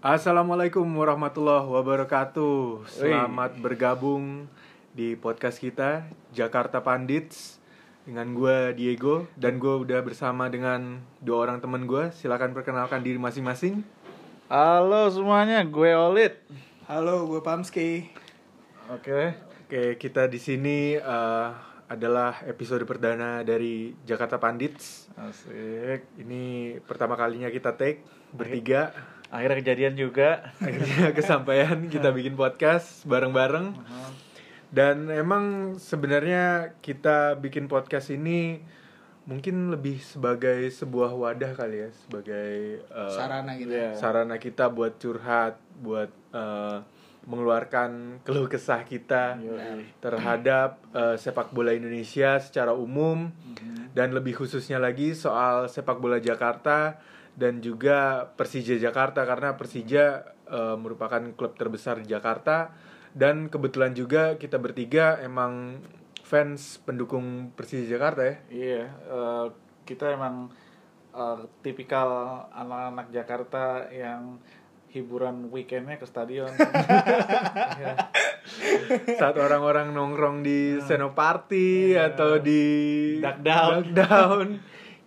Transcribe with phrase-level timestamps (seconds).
[0.00, 2.88] Assalamualaikum warahmatullahi wabarakatuh.
[2.88, 4.48] Selamat bergabung
[4.96, 7.60] di podcast kita Jakarta Pandits
[8.08, 12.08] dengan gue Diego dan gue udah bersama dengan dua orang teman gue.
[12.16, 13.84] Silakan perkenalkan diri masing-masing.
[14.48, 16.48] Halo semuanya, gue Olit.
[16.88, 18.08] Halo, gue Pamski.
[18.88, 19.36] Oke.
[19.68, 21.48] Oke, kita di sini eh,
[21.92, 25.12] adalah episode perdana dari Jakarta Pandits.
[25.12, 26.08] Asik.
[26.16, 28.00] Ini pertama kalinya kita take
[28.32, 29.19] bertiga.
[29.30, 30.50] Akhirnya kejadian juga.
[30.64, 33.78] Akhirnya kesampaian kita bikin podcast bareng-bareng.
[34.70, 38.62] Dan emang sebenarnya kita bikin podcast ini
[39.26, 43.70] mungkin lebih sebagai sebuah wadah kali ya, sebagai eh, Sarana gitu.
[43.70, 43.94] Iya.
[43.94, 46.78] sarana kita buat curhat, buat eh,
[47.28, 49.86] mengeluarkan keluh kesah kita Yoi.
[50.00, 53.28] terhadap eh, sepak bola Indonesia secara umum
[53.92, 56.96] dan lebih khususnya lagi soal sepak bola Jakarta
[57.38, 62.74] dan juga Persija Jakarta karena Persija eh, merupakan klub terbesar di Jakarta
[63.14, 65.82] dan kebetulan juga kita bertiga emang
[66.22, 68.36] fans pendukung Persija Jakarta ya.
[68.50, 69.46] Iya, eh,
[69.82, 70.54] kita emang
[71.10, 72.08] eh, tipikal
[72.54, 74.38] anak-anak Jakarta yang
[74.90, 76.50] hiburan weekendnya ke stadion.
[77.80, 77.96] Iya.
[79.14, 82.62] Saat orang-orang nongkrong di Senoparty atau di
[83.22, 83.94] Duckdown.
[83.94, 84.46] Duckdown,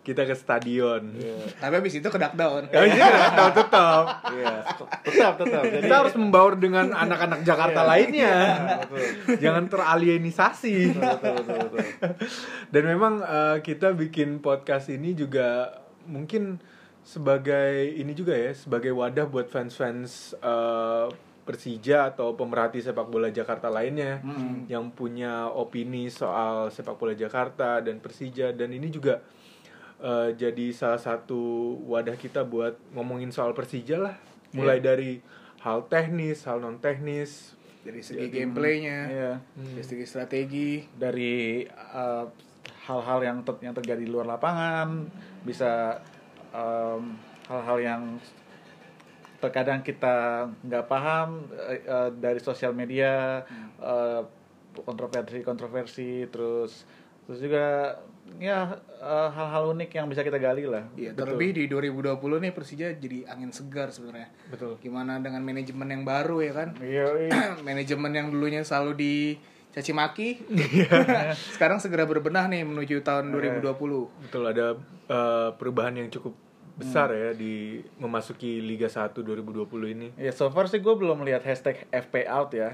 [0.03, 1.15] kita ke stadion.
[1.15, 1.35] Iya.
[1.57, 2.67] Tapi abis itu ke down.
[2.67, 4.03] Ya, ini tetap tetap.
[4.29, 4.55] Iya,
[5.01, 5.63] tetap tetap.
[5.63, 7.87] Jadi Kita harus membaur dengan anak-anak Jakarta Iya.
[7.87, 8.33] lainnya.
[8.83, 8.99] betul.
[9.39, 10.75] Jangan teralienisasi.
[10.93, 12.11] Betul, betul, betul.
[12.67, 15.71] Dan memang eh, kita bikin podcast ini juga
[16.03, 16.59] mungkin
[17.03, 21.07] sebagai ini juga ya, sebagai wadah buat fans-fans eh,
[21.43, 24.63] Persija atau pemerhati sepak bola Jakarta lainnya Hmm.
[24.65, 29.19] yang punya opini soal sepak bola Jakarta dan Persija dan ini juga
[29.99, 31.37] eh, jadi salah satu
[31.85, 34.15] wadah kita buat ngomongin soal Persija lah,
[34.51, 35.19] mulai dari
[35.59, 39.33] hal teknis, hal non teknis, Dari segi gameplaynya, Iya.
[39.59, 40.87] dari segi strategi.
[40.93, 42.23] dari uh,
[42.83, 45.03] hal-hal yang ter- yang terjadi di luar lapangan
[45.41, 45.99] bisa
[46.51, 48.01] um, hal-hal yang
[49.39, 51.83] terkadang kita nggak paham eh,
[52.15, 53.43] dari sosial media
[53.77, 54.23] eh,
[54.73, 56.87] kontroversi-kontroversi terus
[57.23, 57.99] terus juga
[58.37, 62.87] ya eh, hal-hal unik yang bisa kita gali lah Iya, terlebih di 2020 nih Persija
[62.95, 64.31] jadi angin segar sebenarnya.
[64.47, 64.79] betul.
[64.79, 66.69] Gimana dengan manajemen yang baru ya kan?
[66.79, 67.31] iya iya.
[67.67, 70.29] manajemen yang dulunya selalu dicaci maki.
[71.55, 74.27] Sekarang segera berbenah nih menuju tahun 2020.
[74.27, 74.75] Betul ada
[75.07, 76.33] eh, perubahan yang cukup
[76.73, 80.07] besar ya di memasuki Liga 1 2020 ini.
[80.17, 82.73] Ya so far sih gue belum lihat hashtag FP out ya.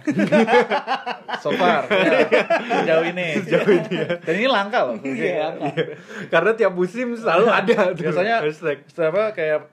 [1.44, 2.24] so far ya,
[2.88, 3.28] sejauh ini.
[3.44, 4.10] Sejauh ini ya.
[4.24, 4.96] Dan ini langka loh.
[5.04, 5.52] Iya.
[6.32, 8.88] Karena tiap musim selalu ada tuh Biasanya hashtag.
[8.88, 9.68] apa kayak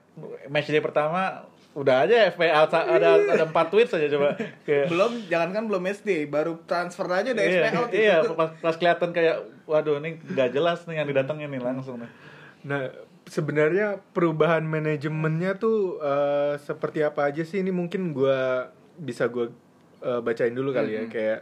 [0.51, 4.33] match day pertama udah aja FP out ada ada empat tweet saja coba.
[4.65, 8.01] Kayak, Belum, jangankan belum SD, baru transfer aja udah iya, SP out itu.
[8.01, 12.09] iya pas, pas kelihatan kayak waduh ini nggak jelas nih yang didatengin nih langsung nih.
[12.65, 12.89] Nah,
[13.27, 17.59] sebenarnya perubahan manajemennya tuh eh, seperti apa aja sih?
[17.59, 19.51] Ini mungkin gua bisa gua
[19.99, 21.39] eh, bacain dulu kali ya kayak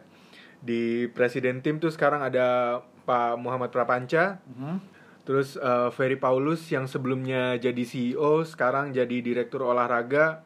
[0.60, 4.78] di presiden tim tuh sekarang ada Pak Muhammad Prapanca, Mhm.
[5.24, 10.42] terus eh, Ferry Paulus yang sebelumnya jadi CEO sekarang jadi direktur olahraga.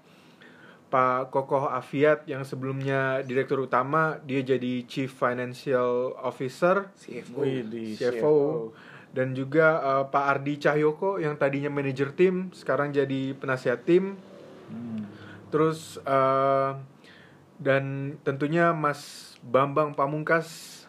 [0.90, 7.46] Pak Kokoh Afiat yang sebelumnya direktur utama dia jadi Chief Financial Officer CFO.
[7.46, 8.74] Di CFO
[9.14, 14.18] dan juga eh, Pak Ardi Cahyoko yang tadinya manajer tim sekarang jadi penasihat tim.
[14.70, 15.02] Hmm.
[15.50, 16.72] terus eh,
[17.58, 20.80] dan tentunya Mas Bambang Pamungkas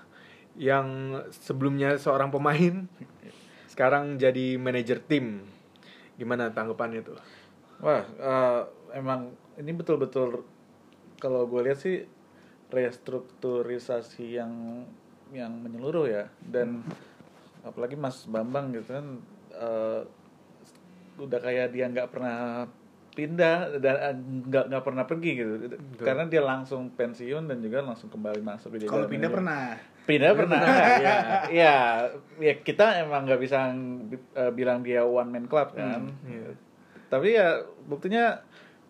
[0.53, 2.85] yang sebelumnya seorang pemain
[3.73, 5.41] sekarang jadi manajer tim.
[6.21, 7.17] Gimana tanggapannya tuh?
[7.81, 8.61] Wah, eh,
[8.93, 10.45] emang ini betul-betul
[11.17, 12.05] kalau gue lihat sih
[12.69, 14.85] restrukturisasi yang
[15.33, 16.29] yang menyeluruh ya.
[16.45, 16.85] Dan
[17.63, 19.07] apalagi Mas Bambang gitu kan
[19.53, 20.01] eh,
[21.21, 22.65] udah kayak dia nggak pernah
[23.11, 24.15] pindah dan eh,
[24.49, 25.53] nggak nggak pernah pergi gitu.
[26.01, 29.77] Karena dia langsung pensiun dan juga langsung kembali masuk di Kalau pindah pernah.
[30.01, 30.59] pindah pernah
[30.99, 31.17] ya
[31.53, 31.75] ya
[32.41, 33.71] ya kita emang nggak bisa
[34.35, 36.09] eh, bilang dia one man club kan.
[36.27, 36.57] Iya.
[37.11, 38.39] tapi ya buktinya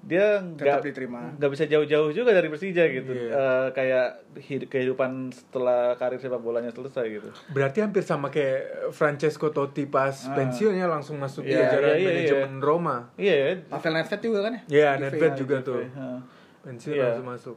[0.03, 1.21] dia Tetap nggak diterima.
[1.35, 3.31] nggak bisa jauh-jauh juga dari Persija gitu Iya.
[3.31, 4.07] Eh, kayak
[4.39, 10.13] hid- kehidupan setelah karir sepak bolanya selesai gitu berarti hampir sama kayak Francesco Totti pas
[10.23, 10.33] Ah.
[10.35, 14.53] pensiunnya langsung masuk Iya, jajaran iya, iya, manajemen Roma iya ya Pavel Nedved juga kan
[14.53, 14.63] ya?
[14.67, 15.03] Iya, Juve.
[15.07, 15.81] Nedved juga tuh.
[15.83, 16.19] Heeh.
[16.61, 17.05] pensiun Iya.
[17.07, 17.57] langsung masuk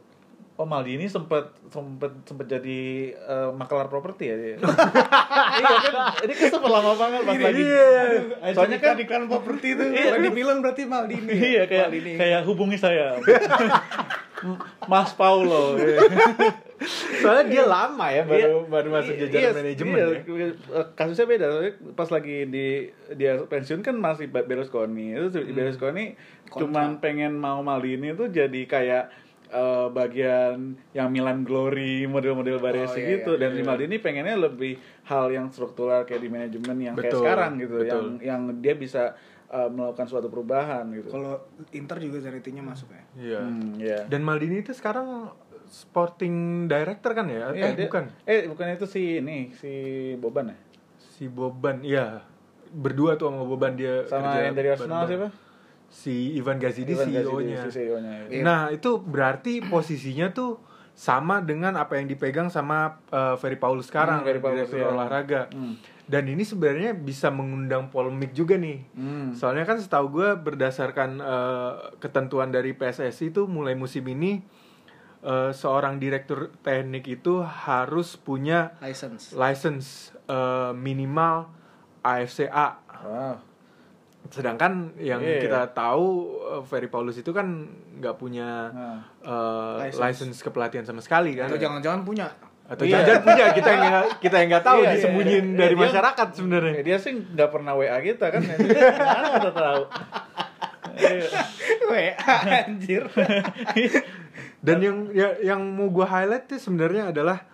[0.54, 2.80] Oh Maldini sempat sempat sempat jadi
[3.10, 4.54] eh, makelar properti ya dia.
[5.56, 7.62] iya kan, ini kan sempat lama banget pas lagi.
[8.54, 10.02] Soalnya kan iklan properti itu Iya.
[10.08, 11.26] kalau dibilang berarti Maldini.
[11.50, 12.12] iya kayak Maldini.
[12.14, 13.18] kayak hubungi saya.
[14.86, 15.74] Mas Paulo.
[15.74, 15.98] iya.
[17.16, 18.68] Soalnya dia lama ya baru Iya.
[18.68, 20.50] baru masuk jajaran Iya, manajemen iya, ya.
[20.92, 21.46] Kasusnya beda.
[21.48, 22.66] soalnya Pas lagi di
[23.10, 25.18] dia pensiun kan masih Be- Berlusconi.
[25.18, 25.50] Itu Hmm.
[25.50, 26.14] Berlusconi
[26.46, 29.04] cuman pengen mau Maldini itu jadi kayak
[29.54, 30.56] eh, bagian
[30.90, 34.74] yang Milan Glory model-model Baresi Oh, iya, gitu iya, dan di Maldini pengennya lebih
[35.04, 37.86] hal yang struktural kayak di manajemen yang kayak Betul, sekarang gitu betul.
[37.86, 39.14] yang yang dia bisa
[39.46, 41.08] eh, melakukan suatu perubahan gitu.
[41.08, 41.38] Kalau
[41.70, 43.04] Inter juga Zanetti-nya masuk ya.
[43.14, 43.40] Iya.
[43.40, 43.98] Hmm, iya.
[44.04, 45.30] Dan Maldini itu sekarang
[45.64, 47.50] sporting director kan ya?
[47.50, 48.04] Iya, eh dia- bukan.
[48.24, 49.72] Eh bukan itu si ini si
[50.16, 50.58] Boban ya?
[50.98, 52.26] Si Boban, iya.
[52.74, 55.28] Berdua tuh sama Boban dia Sama kerja yang dari Arsenal siapa?
[55.94, 57.62] Si Ivan Gazidis CEO-nya.
[57.62, 58.26] si CEO-nya.
[58.26, 58.42] Iya.
[58.42, 60.58] Nah, itu berarti posisinya tuh
[60.90, 64.90] sama dengan apa yang dipegang sama uh, Ferry Paulus sekarang, Hmm, Ferry Paulus, direktur iya.
[64.90, 65.42] olahraga.
[65.50, 65.74] Hmm.
[66.04, 68.82] Dan ini sebenarnya bisa mengundang polemik juga nih.
[68.92, 69.30] Hmm.
[69.32, 74.42] Soalnya kan setahu gue berdasarkan uh, ketentuan dari PSSI itu mulai musim ini
[75.22, 79.32] uh, seorang direktur teknik itu harus punya License.
[79.32, 79.86] license
[80.28, 81.48] uh, minimal
[82.02, 82.82] AFCA.
[83.02, 83.53] Wow.
[84.26, 85.40] Sedangkan yang Iya.
[85.40, 86.06] kita tahu
[86.40, 87.44] uh, Ferry Paulus itu kan
[87.94, 88.98] nggak punya Nah.
[89.20, 90.00] uh, License.
[90.00, 90.36] license.
[90.40, 91.46] kepelatihan sama sekali kan?
[91.46, 92.32] Atau jangan-jangan punya.
[92.64, 93.04] Atau Iya.
[93.04, 95.58] jangan punya kita yang nggak kita yang nggak tahu Iya, iya, disembunyiin iya.
[95.58, 96.72] dari Dia- masyarakat sebenarnya.
[96.72, 98.40] Ya, dia sih nggak pernah WA kita kan.
[98.40, 99.82] Mana kita tahu.
[101.86, 102.10] Weh,
[102.64, 103.04] anjir.
[104.58, 107.44] Dan yang ya- yang mau gue highlight tuh sebenarnya adalah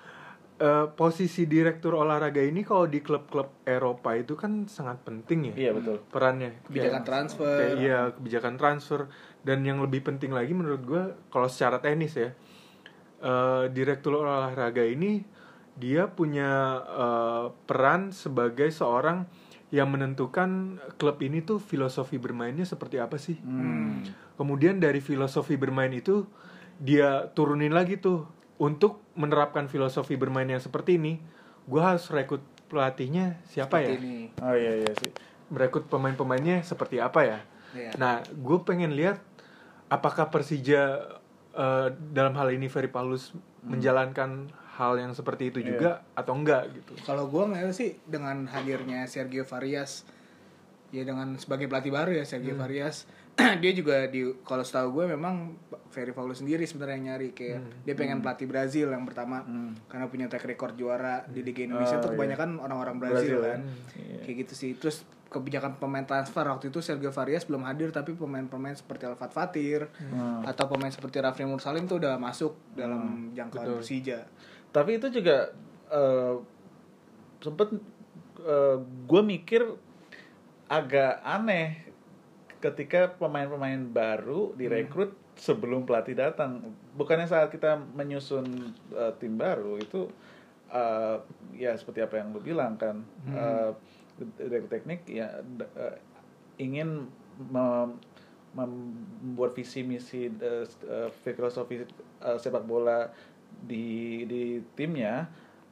[0.60, 5.70] uh, posisi direktur olahraga ini kalau di klub-klub Eropa itu kan sangat penting ya Iya
[5.72, 5.96] betul.
[6.06, 6.60] perannya.
[6.62, 7.48] Kebijakan Kayak- transfer.
[7.50, 9.00] kayak iya kebijakan transfer
[9.40, 12.30] dan yang lebih penting lagi menurut gue kalau secara teknis ya
[13.20, 15.24] eh, direktur olahraga ini
[15.74, 19.24] dia punya eh, peran sebagai seorang
[19.70, 20.50] yang menentukan
[20.96, 24.02] klub ini tuh filosofi bermainnya seperti apa sih Hmm.
[24.34, 26.26] kemudian dari filosofi bermain itu
[26.76, 28.26] dia turunin lagi tuh
[28.60, 31.16] untuk menerapkan filosofi bermain yang seperti ini
[31.64, 34.20] gue harus rekrut pelatihnya siapa ya Seperti ini.
[34.38, 35.10] Oh iya iya sih.
[35.48, 37.38] merekrut pemain-pemainnya seperti apa ya.
[37.72, 37.90] Iya.
[37.96, 39.18] Nah, gue pengen lihat
[39.88, 41.02] apakah Persija
[41.50, 45.68] eh, dalam hal ini Ferry Paulus menjalankan hal yang seperti itu Iya.
[45.68, 46.92] juga atau enggak gitu.
[47.02, 50.06] Kalau gue ngeliat sih dengan hadirnya Sergio Varias
[50.90, 52.62] ya dengan sebagai pelatih baru ya Sergio Hmm.
[52.62, 53.10] Varias
[53.62, 55.56] dia juga di kalau setahu gue memang
[55.88, 57.70] Ferry Paulus sendiri sebenarnya yang nyari kayak Hmm.
[57.82, 59.74] dia pengen pelatih Brazil yang pertama Hmm.
[59.86, 62.16] karena punya track record juara di Liga Indonesia Oh, tuh iya.
[62.16, 63.60] kebanyakan orang-orang Brazil, Brazil, kan
[63.96, 64.18] Iya.
[64.22, 68.74] kayak gitu sih terus kebijakan pemain transfer waktu itu Sergio Varias belum hadir tapi pemain-pemain
[68.74, 70.42] seperti Alfat Fatir Hmm.
[70.42, 73.78] atau pemain seperti Rafri Mursalim tuh udah masuk dalam jangkauan betul.
[73.78, 74.26] Persija
[74.68, 75.50] Tapi itu juga
[75.88, 76.34] eh,
[77.40, 77.74] sempet
[79.04, 79.62] gue mikir
[80.66, 81.89] agak aneh
[82.60, 86.60] ketika pemain-pemain baru direkrut sebelum pelatih datang.
[86.92, 88.44] Bukannya saat kita menyusun
[88.92, 90.12] eh, tim baru itu
[90.68, 91.16] eh,
[91.56, 93.00] ya seperti apa yang lu bilang kan,
[93.32, 93.70] eh,
[94.36, 95.40] direktur teknik ya
[95.80, 95.96] eh,
[96.60, 97.08] ingin
[97.48, 97.96] mem-
[98.52, 100.66] membuat visi misi eh,
[101.24, 103.08] filosofi eh, sepak bola
[103.50, 105.26] di di timnya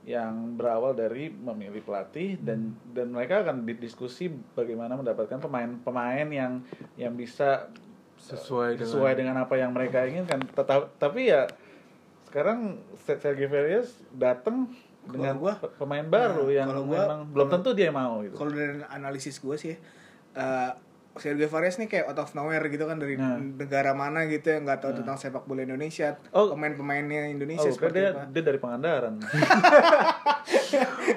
[0.08, 6.64] yang berawal dari memilih pelatih dan dan mereka akan diskusi bagaimana mendapatkan pemain-pemain yang
[6.96, 7.68] yang bisa
[8.16, 10.42] Sesuai dengan sesuai dengan apa yang mereka inginkan.
[10.42, 11.44] Tetap, tapi ya
[12.24, 14.66] sekarang Se- Sergio Perez datang
[15.04, 18.34] dengan gua- pe- pemain baru Nah, yang gua- memang belum tentu dia mau gitu.
[18.34, 19.76] kalau dari analisis gue sih
[20.34, 20.70] eh
[21.18, 23.36] Sergio Varias nih kayak out of nowhere gitu kan dari Nah.
[23.36, 26.50] negara mana gitu yang nggak tahu tentang sepak bola Indonesia Oh.
[26.50, 29.14] pemain-pemainnya Indonesia Oh, kan seperti dia, apa dia dari Pangandaran.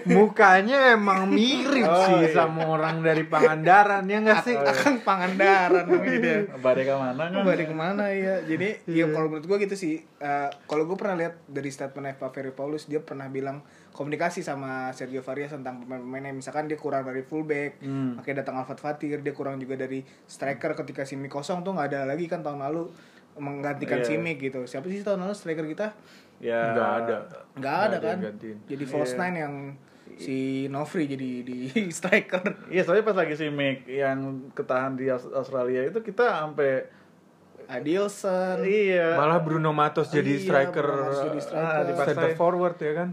[0.03, 2.33] Mukanya emang mirip Oh, sih iya.
[2.33, 4.55] sama orang dari Pangandaran ya enggak sih?
[4.55, 7.43] akan Pangandaran namanya dia Badai ke mana kan?
[7.43, 9.05] balik ke mana ya jadi Iya.
[9.07, 12.51] ya kalau menurut gue gitu sih Eh, kalau gue pernah lihat dari statement Pak Ferry
[12.51, 17.79] Paulus dia pernah bilang komunikasi sama Sergio Varias tentang pemain-pemainnya misalkan dia kurang dari fullback
[17.79, 18.15] Hmm.
[18.15, 22.01] makanya datang Alfat Fatir dia kurang juga dari striker ketika Simi kosong tuh nggak ada
[22.05, 22.87] lagi kan tahun lalu
[23.33, 24.07] menggantikan Iya.
[24.09, 25.91] Simi gitu siapa sih tahun lalu striker kita
[26.39, 26.73] Ya.
[26.73, 27.17] Enggak ada.
[27.53, 28.57] nggak ada kan gantiin.
[28.65, 29.21] jadi false Iya.
[29.21, 29.55] nine yang
[30.13, 31.57] si Novri jadi di
[31.93, 34.19] striker Iya, soalnya pas lagi si Mick yang
[34.51, 36.87] ketahan di Aus- Australia itu kita sampai
[37.67, 39.15] Adilson iya.
[39.15, 41.85] Malah Bruno Matos jadi Iya, striker, Bruno Matos jadi striker.
[41.89, 43.09] ah, center forward ya kan?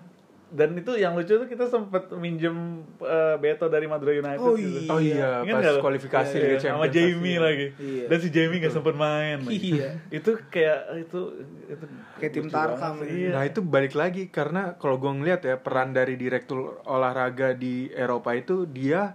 [0.48, 2.56] Dan itu yang lucu tuh kita sempet minjem
[2.98, 4.80] eh, Beto dari Madura United Oh, gitu.
[4.80, 4.88] iya.
[4.88, 7.44] Oh iya, Ingat pas kualifikasi Iya, Liga iya, Champions sama Jamie pasti.
[7.44, 7.66] lagi.
[7.78, 8.04] Iya.
[8.06, 9.38] Dan si Jamie nggak sempet main.
[9.38, 9.58] lagi.
[9.70, 9.90] Iya.
[10.08, 11.20] itu kayak itu
[11.66, 11.84] itu
[12.16, 12.94] Kayak tim Tarkam.
[12.98, 13.30] sih, Iya.
[13.30, 18.32] Nah itu balik lagi karena kalau gue ngeliat ya peran dari direktur olahraga di Eropa
[18.32, 19.14] itu dia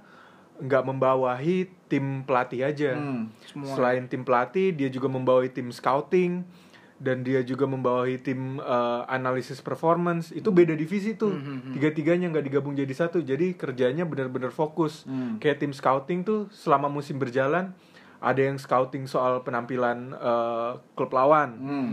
[0.55, 2.93] nggak membawahi tim pelatih aja.
[2.93, 3.73] Hmm, semua.
[3.73, 6.45] Selain tim pelatih, dia juga membawahi tim scouting
[7.03, 10.31] dan dia juga membawahi tim eh, analisis performance.
[10.31, 11.35] Itu beda divisi tuh.
[11.35, 13.19] Hmm, Tiga-tiganya nggak digabung jadi satu.
[13.19, 15.03] Jadi kerjanya benar-benar fokus.
[15.03, 15.35] Hmm.
[15.37, 17.75] Kayak tim scouting tuh selama musim berjalan
[18.23, 21.91] ada yang scouting soal penampilan eh, klub lawan Hmm.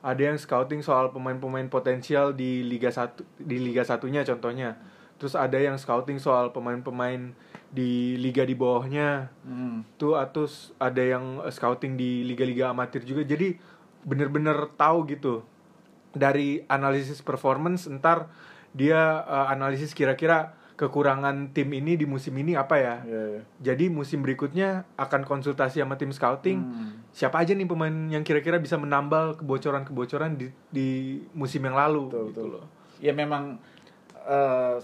[0.00, 4.80] ada yang scouting soal pemain-pemain potensial di Liga 1 di Liga satunya contohnya.
[5.20, 7.32] Terus ada yang scouting soal pemain-pemain
[7.66, 9.28] di liga di bawahnya.
[9.44, 9.84] Hmm.
[9.96, 10.48] Tuh atau
[10.78, 13.24] ada yang scouting di liga-liga amatir juga.
[13.24, 13.56] Jadi
[14.06, 15.42] bener-bener tahu gitu.
[16.16, 18.30] Dari analisis performance entar
[18.72, 22.94] dia eh, analisis kira-kira kekurangan tim ini di musim ini apa ya.
[23.00, 23.42] Iya, iya.
[23.64, 26.92] Jadi musim berikutnya akan konsultasi sama tim scouting Hmm.
[27.16, 30.88] siapa aja nih pemain yang kira-kira bisa menambal kebocoran-kebocoran di, di
[31.32, 32.48] musim yang lalu Betul, gitu betul.
[32.60, 32.64] loh.
[33.00, 33.56] Ya memang
[34.28, 34.76] eh,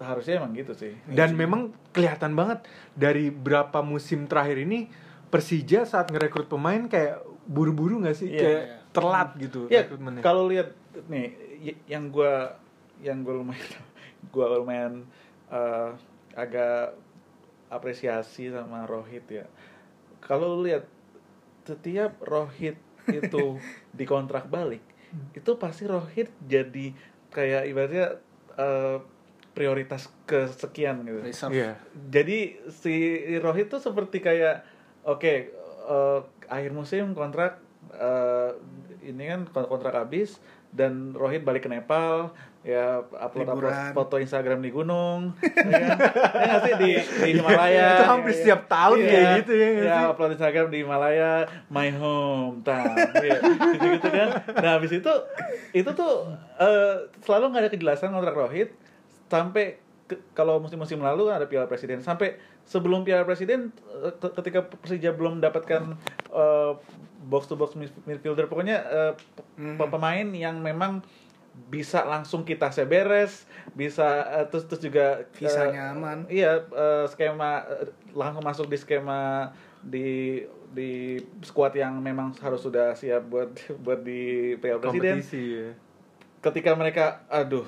[0.00, 0.96] harusnya emang gitu sih.
[1.04, 2.64] Dan memang kelihatan banget
[2.96, 4.88] dari berapa musim terakhir ini
[5.28, 8.40] Persija saat ngerekrut pemain kayak buru-buru nggak sih Iya.
[8.40, 10.20] kayak telat gitu Ya, rekrutmennya.
[10.20, 10.72] kalau lihat
[11.06, 11.34] nih
[11.84, 12.56] yang gua
[12.98, 13.70] yang gua lumayan
[14.34, 15.04] gua lumayan
[15.48, 15.90] eh,
[16.32, 16.94] agak
[17.68, 19.46] apresiasi sama Rohit ya.
[20.18, 20.86] Kalau lu lihat
[21.64, 23.58] setiap Rohit itu
[23.98, 24.82] dikontrak balik,
[25.32, 26.94] itu pasti Rohit jadi
[27.28, 28.06] kayak ibaratnya
[28.54, 28.98] eh,
[29.50, 31.18] prioritas kesekian gitu.
[31.20, 31.52] Reserve.
[31.52, 31.72] Iya.
[32.10, 32.38] Jadi
[32.72, 32.94] si
[33.36, 34.62] Rohit tuh seperti kayak
[35.04, 35.32] oke
[35.84, 37.60] eh, akhir musim kontrak
[37.90, 38.50] eh,
[39.02, 40.40] ini kan kon- kontrak habis
[40.74, 42.34] dan Rohit balik ke Nepal
[42.64, 45.36] ya upload upload foto Instagram di gunung.
[45.64, 45.98] Ya kan?
[46.34, 46.72] Ya sih?
[46.74, 47.88] Di di Himalaya.
[47.94, 49.06] Itu hampir setiap tahun Iya.
[49.06, 50.06] kayak gitu ya ya sih?
[50.08, 51.32] upload Instagram di Himalaya
[51.68, 53.38] my home ya,
[53.76, 54.28] gitu gitu kan.
[54.56, 55.12] Nah habis itu
[55.70, 56.12] itu tuh
[56.56, 58.72] eh, selalu nggak ada kejelasan kontrak Rohit
[59.28, 64.64] sampai ke- kalau musim-musim lalu ada Piala Presiden sampai sebelum Piala Presiden eh, ke- ketika
[64.64, 65.96] Persija belum mendapatkan
[67.24, 67.72] box to box
[68.04, 69.12] midfielder pokoknya eh,
[69.56, 69.80] Mhm.
[69.80, 71.00] pemain yang memang
[71.64, 76.26] bisa langsung kita seberes bisa eh, terus terus juga eh, Visanya aman.
[76.26, 82.92] iya eh, skema eh, langsung masuk di skema di di squad yang memang harus sudah
[82.92, 85.70] siap buat buat di Piala Presiden kompetisi ya.
[86.42, 87.64] ketika mereka aduh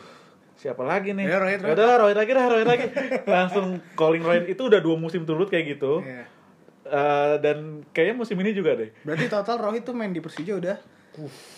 [0.56, 1.75] siapa lagi nih Ya, Rohit, Rohit.
[1.75, 2.86] udah Rohit lagi dah Rohit lagi
[3.28, 6.25] langsung calling Rohit itu udah dua musim turut kayak gitu Iya.
[6.82, 7.58] Eh, dan
[7.90, 10.76] kayaknya musim ini juga deh Berarti total Rohit tuh main di Persija udah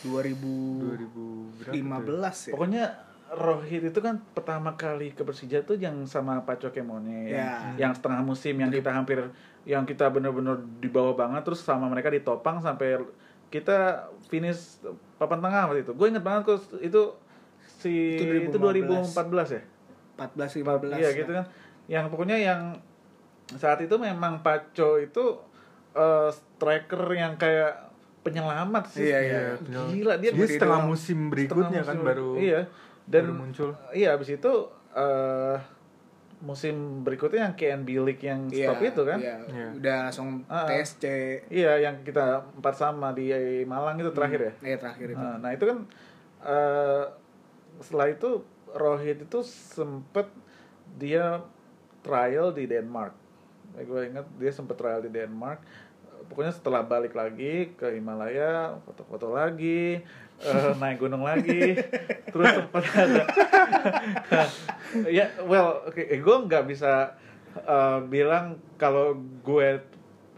[0.02, 2.16] 2015 2000 berapa tuh?
[2.16, 2.50] ya.
[2.50, 2.84] pokoknya
[3.30, 7.52] Rohit itu kan pertama kali ke Persija tuh yang sama Paco Kemone yang, Ya.
[7.78, 9.20] yang setengah musim yang kita hampir
[9.62, 13.04] yang kita bener-bener di bawah banget terus sama mereka ditopang sampai
[13.46, 14.80] kita finish
[15.14, 17.12] papan tengah waktu itu gue inget banget kok itu
[17.78, 19.14] si Itu itu 2015.
[19.14, 19.62] 2014 ya
[20.18, 21.46] 14 15 Iya gitu kan.
[21.86, 22.60] Yang pokoknya yang
[23.50, 25.24] saat itu memang Paco itu
[25.94, 27.86] eh, striker yang kayak
[28.20, 29.08] penyelamat sih.
[29.08, 29.40] Iya, iya.
[29.56, 29.94] penyelamat.
[29.94, 30.90] Gila dia Dia setengah doang.
[30.90, 32.60] musim setengah berikutnya kan musim- baru Iya.
[33.06, 33.68] Dan baru muncul.
[33.90, 34.52] Iya, habis itu
[34.90, 35.56] eh
[36.38, 39.18] musim berikutnya yang KNB League yang Iya, stop itu kan.
[39.18, 39.36] Iya.
[39.44, 39.68] Iya.
[39.74, 40.66] Udah langsung Ah, ah.
[40.68, 41.04] TSC.
[41.48, 43.30] Iya, yang kita empat sama di
[43.64, 44.52] Malang itu terakhir ya.
[44.64, 45.18] Iya, terakhir itu.
[45.20, 45.78] Nah, nah, itu kan
[46.40, 47.04] eh
[47.82, 48.42] setelah itu
[48.74, 50.28] Rohit itu sempet
[51.00, 51.40] dia
[52.04, 53.14] trial di Denmark.
[53.76, 55.60] Ya, gue ingat dia sempet trial di Denmark.
[56.28, 60.04] Pokoknya setelah balik lagi ke Himalaya, foto-foto lagi,
[60.44, 61.78] eh, naik gunung lagi,
[62.28, 63.24] terus sempat ada.
[65.16, 67.16] ya, well, oke, gue nggak bisa
[67.56, 69.80] eh, bilang kalau gue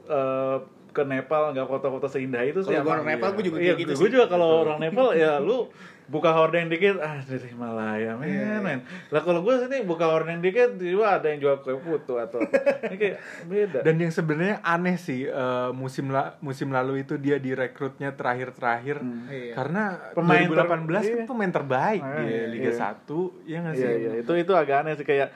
[0.06, 0.59] eh,
[0.90, 2.75] ke Nepal nggak foto-foto seindah itu sih.
[2.75, 5.70] Kalau orang Nepal, gua juga Iya, gitu gue juga kalau orang Nepal ya lu
[6.11, 8.59] buka hordeng dikit ah dari Himalaya men Iya, iya.
[8.59, 12.43] men lah kalau gue sini buka hordeng dikit juga ada yang jual kue putu atau
[12.83, 17.38] ini kayak beda Dan yang sebenarnya aneh sih eh, musim la- musim lalu itu dia
[17.38, 19.31] direkrutnya terakhir-terakhir Hmm.
[19.31, 19.55] Iya.
[19.55, 21.25] karena Pemain 2018 kan ter- iya.
[21.25, 22.90] pemain terbaik Ah, di iya, Liga iya.
[22.90, 23.87] 1 ya nggak sih?
[23.87, 25.29] Iya, iya, itu itu agak aneh sih kayak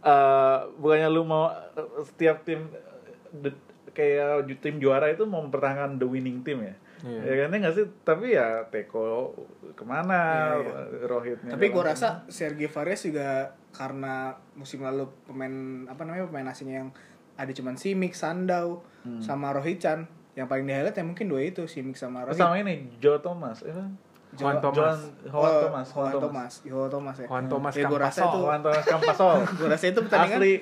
[0.00, 1.50] eh bukannya lu mau
[2.04, 2.70] setiap tim
[3.90, 6.74] kayak tim juara itu mau mempertahankan the winning team ya.
[7.02, 7.20] Iya.
[7.22, 7.86] Ya kan ya nggak sih?
[8.00, 9.32] Tapi ya Teko
[9.72, 11.52] ke mana Iya, Rohitnya.
[11.52, 13.28] Tapi gue rasa Sergio Varias juga
[13.70, 15.52] karena musim lalu pemain
[15.86, 16.90] apa namanya pemain asingnya yang
[17.34, 18.84] ada cuman Simic, Sandau,
[19.18, 20.04] sama Rohit Chan.
[20.30, 22.36] Yang paling di highlight ya mungkin dua itu Simic sama Rohit.
[22.36, 23.60] sama ini Joe Thomas.
[23.62, 23.72] Eh,
[24.30, 24.76] Juan Jo- Thomas.
[24.76, 28.28] Juan Juan Oh, Thomas Juan Thomas Juan Thomas ya Juan Thomas ya, rasa Campasol.
[28.28, 30.54] itu Juan Thomas Campasol gue rasa itu pertandingan asli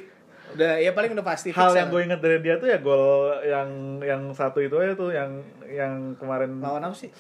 [0.49, 3.05] udah ya paling udah pasti hal yang gue inget dari dia tuh ya gol
[3.45, 3.69] yang
[4.01, 5.29] yang satu itu aja tuh yang
[5.71, 7.13] yang kemarin lawan apa sih?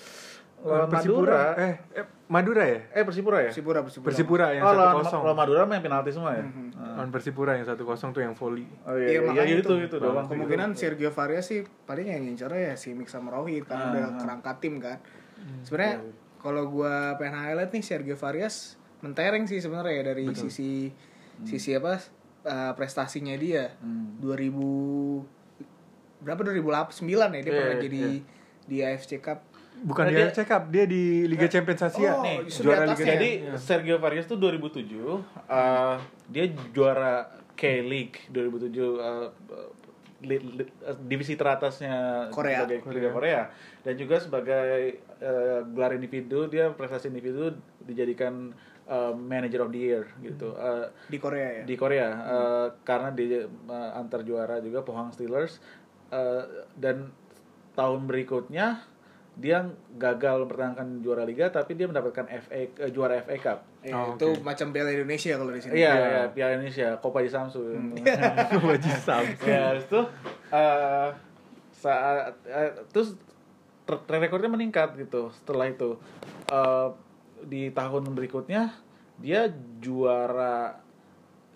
[0.59, 1.55] Lawan Persipura.
[1.55, 1.63] Madura.
[1.63, 2.81] Eh, eh Madura ya?
[2.91, 3.51] eh Persipura ya?
[3.51, 4.09] Persipura Persipura.
[4.11, 5.21] Persipura yang oh satu lawan, kosong.
[5.23, 6.45] lawan Madura main penalti semua ya?
[6.75, 8.67] Lawan Persipura yang satu kosong tuh yang volley.
[8.83, 9.71] oh Iya, iya iya, makanya itu.
[9.71, 9.75] itu.
[9.87, 13.85] itu doang kemungkinan Sergio Varias sih paling yang ngincernya ya si Mik sama Rohit karena
[13.85, 14.11] Ah, udah ah.
[14.19, 14.99] kerangka tim kan.
[15.63, 15.95] Sebenarnya
[16.39, 20.91] kalau gua pengen highlight nih Sergio Varias mentereng sih sebenarnya ya dari sisi
[21.47, 22.03] sisi apa
[22.43, 23.79] uh, prestasinya dia.
[23.79, 24.19] Hmm.
[24.19, 24.59] 2000
[26.19, 26.41] berapa?
[26.43, 26.59] 2009
[27.07, 28.03] ya dia Iya, pernah iya, jadi
[28.69, 29.41] di AFC Cup
[29.79, 32.11] Bukan Nah, dia dia- check up, dia di Liga Champions Asia.
[32.13, 33.15] Oh, nih, juara di Liga atasnya.
[33.15, 33.55] Jadi Iya.
[33.57, 34.91] Sergio Varias tuh 2007
[35.47, 35.95] uh,
[36.27, 37.15] dia juara
[37.55, 39.31] K-League 2007 uh,
[40.21, 42.67] li- li- uh, divisi teratasnya Korea.
[42.67, 43.43] sebagai Liga Korea
[43.81, 48.51] dan juga sebagai uh, gelar individu dia prestasi individu dijadikan
[48.85, 53.47] uh, manager of the year gitu Uh, di Korea ya di Korea uh, karena dia
[53.47, 55.63] uh, antar juara juga Pohang Steelers
[56.11, 56.43] uh,
[56.75, 57.15] dan
[57.79, 58.83] tahun berikutnya
[59.39, 59.63] dia
[59.95, 63.59] gagal mempertahankan juara liga tapi dia mendapatkan FA eh, juara FA Cup.
[63.87, 67.31] Ya, Oh, itu macam Piala Indonesia kalau di sini Iya, iya, Piala Indonesia, Copa di
[67.31, 67.63] Samsu.
[68.67, 69.47] Wajib Samsung.
[69.47, 70.01] ya, itu
[70.51, 71.09] uh,
[71.71, 73.15] saat eh, terus
[73.87, 75.95] tra- track recordnya meningkat gitu setelah itu.
[76.51, 76.91] Uh,
[77.39, 78.75] di tahun berikutnya
[79.23, 79.47] dia
[79.79, 80.83] juara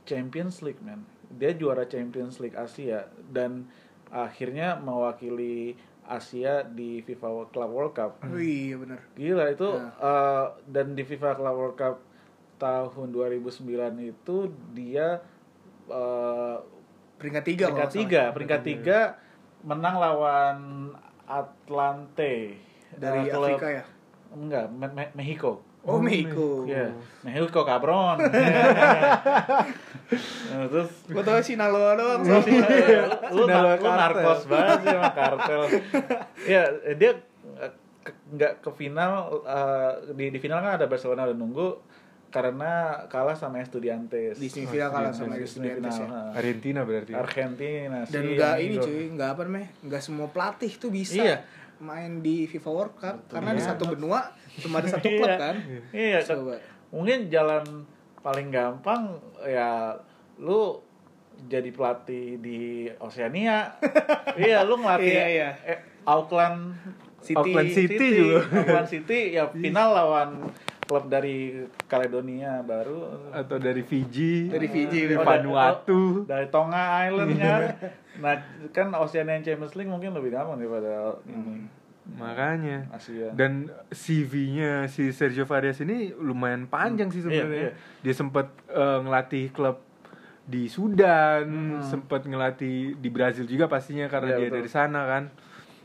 [0.06, 1.02] Champions League, man.
[1.34, 3.66] Dia juara Champions League Asia dan
[4.06, 5.74] akhirnya mewakili
[6.04, 8.18] Asia di FIFA Club World Cup.
[8.20, 9.92] Oh iya benar Gila itu Nah.
[9.94, 11.96] eh, dan di FIFA Club World Cup
[12.56, 13.62] tahun 2009
[14.00, 14.36] itu
[14.70, 15.22] dia
[15.84, 16.56] eh,
[17.16, 18.98] peringkat tiga peringkat tiga, peringkat tiga
[19.62, 20.58] menang lawan
[21.24, 22.58] Atlante
[22.92, 23.84] dari klub- Afrika ya
[24.32, 25.60] Enggak, Me- Me- Mexico.
[25.84, 28.18] Oh Mexico Iya, Mexico cabron.
[30.44, 35.62] Nah, terus gue tau Sinaloa doang lu, Sinaloa lu narkos banget sih sama kartel.
[36.44, 36.62] ya,
[36.92, 37.12] dia
[37.56, 41.68] eh, ke- nggak ke final eh, di di final kan ada Barcelona udah nunggu
[42.28, 42.72] karena
[43.06, 44.36] kalah sama Estudiantes.
[44.36, 46.08] di semifinal kalah Di sama Estudiantes ya.
[46.30, 47.12] Argentina berarti.
[47.12, 51.16] Argentina dan sih, nggak yang ini cuy nggak apa namanya nggak semua pelatih tuh bisa
[51.18, 51.36] Iya.
[51.78, 53.68] main di FIFA World Cup karena di Iya.
[53.70, 55.36] satu benua cuma ada satu klub Iya.
[55.38, 55.54] kan
[55.90, 56.54] Iya, coba
[56.88, 57.64] mungkin jalan
[58.18, 59.96] paling gampang ya
[60.36, 60.76] lu
[61.42, 62.60] jadi pelatih di
[62.96, 63.74] Oceania.
[64.38, 65.48] iya, lu ngelatih Iya, iya.
[65.64, 66.76] eh, Auckland
[67.18, 67.34] City.
[67.34, 68.40] Auckland City juga.
[68.60, 70.30] Auckland City ya final lawan
[70.82, 74.46] klub dari Caledonia baru Atau dari Fiji.
[74.46, 76.02] Dari Fiji, dari Oh, Vanuatu.
[76.24, 77.60] dari Tonga Island kan.
[78.18, 78.34] nah,
[78.70, 81.66] kan Oceania Champions League mungkin lebih gampang daripada ini
[82.04, 82.90] Makanya.
[82.90, 83.30] Asia.
[83.32, 87.46] Dan CV-nya si Sergio Varias ini lumayan panjang sih sebenarnya.
[87.48, 88.02] Iya, iya.
[88.02, 89.78] Dia sempat eh, ngelatih klub
[90.42, 91.82] di Sudan, Hmm.
[91.82, 94.56] sempat ngelatih di Brazil juga pastinya karena Iya, dia betul.
[94.58, 95.24] dari sana kan.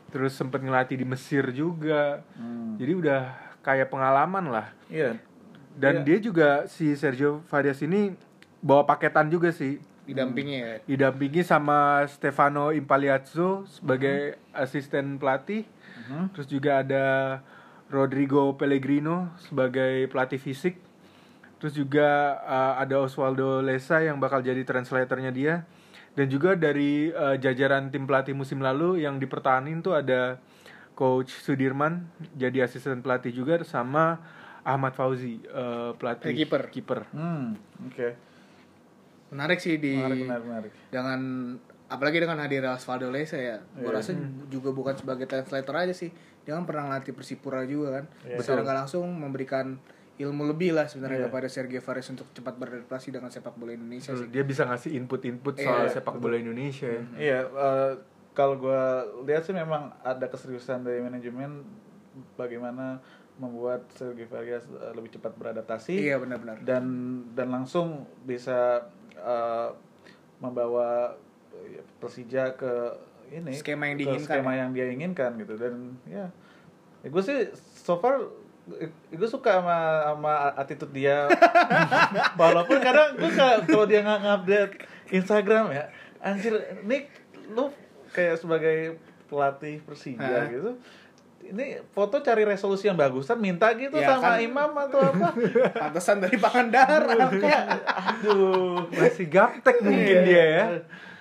[0.08, 2.26] Terus sempat ngelatih di Mesir juga.
[2.34, 2.74] Hmm.
[2.76, 3.22] Jadi udah
[3.62, 4.68] kayak pengalaman lah.
[4.88, 5.20] Iya.
[5.72, 6.04] Dan Iya.
[6.04, 8.18] dia juga si Sergio Varias ini
[8.60, 9.78] bawa paketan juga sih.
[10.08, 15.68] didampingi ya Didampingi sama Stefano Impaliazzo sebagai asisten pelatih.
[16.08, 16.26] Mhm.
[16.32, 17.06] Terus juga ada
[17.88, 20.80] Rodrigo Pellegrino sebagai pelatih fisik.
[21.58, 22.08] Terus juga
[22.40, 25.66] uh, ada Osvaldo Lesa yang bakal jadi translatornya dia.
[26.14, 30.42] Dan juga dari uh, jajaran tim pelatih musim lalu yang dipertahanin tuh ada
[30.92, 34.18] Coach Sudirman jadi asisten pelatih juga sama
[34.66, 36.64] Ahmad Fauzi uh, pelatih Eh, kiper.
[36.68, 37.00] kiper.
[37.14, 37.54] Hmm,
[37.86, 38.10] oke.
[39.28, 40.72] menarik sih di Menarik, menarik, menarik.
[40.90, 41.20] dengan
[41.88, 43.96] apalagi dengan hadir Osvaldo Lesa ya gue Iya.
[43.96, 44.12] rasa
[44.48, 46.12] juga bukan sebagai translator aja sih
[46.44, 48.40] dia kan pernah ngelatih Persipura juga kan Iya.
[48.40, 49.80] secara nggak langsung memberikan
[50.18, 51.28] ilmu lebih lah sebenarnya Iya.
[51.32, 55.54] kepada Sergio Varias untuk cepat beradaptasi dengan sepak bola Indonesia sih Dia bisa ngasih input-input
[55.56, 57.04] Iya, soal iya, sepak bola Indonesia ya.
[57.16, 57.92] Iya, eh,
[58.34, 58.82] kalau gue
[59.26, 61.64] lihat sih memang ada keseriusan dari manajemen
[62.34, 62.98] bagaimana
[63.38, 66.84] membuat Sergio Varias eh, lebih cepat beradaptasi iya benar-benar dan
[67.32, 69.70] dan langsung bisa eh,
[70.38, 71.14] membawa
[71.98, 72.72] Persija ke
[73.28, 74.58] ini Skema yang diinginkan skema ya.
[74.64, 75.74] yang dia inginkan gitu dan
[76.06, 76.26] ya,
[77.02, 78.24] ya gue sih so far
[79.08, 81.28] gue suka sama sama attitude dia
[82.40, 83.32] walaupun kadang gue
[83.64, 84.74] kalau dia nggak ngupdate
[85.10, 85.86] Instagram ya
[86.20, 87.12] anjir Nick
[87.50, 87.72] lu
[88.10, 90.80] kayak sebagai pelatih Persija gitu
[91.48, 94.40] ini foto cari resolusi yang bagusan minta gitu Ya, sama kan.
[94.42, 95.32] imam atau apa
[95.84, 97.16] pantesan dari Pangandaran
[97.88, 100.24] aduh Masih gaptek mungkin Iya.
[100.24, 100.66] dia ya.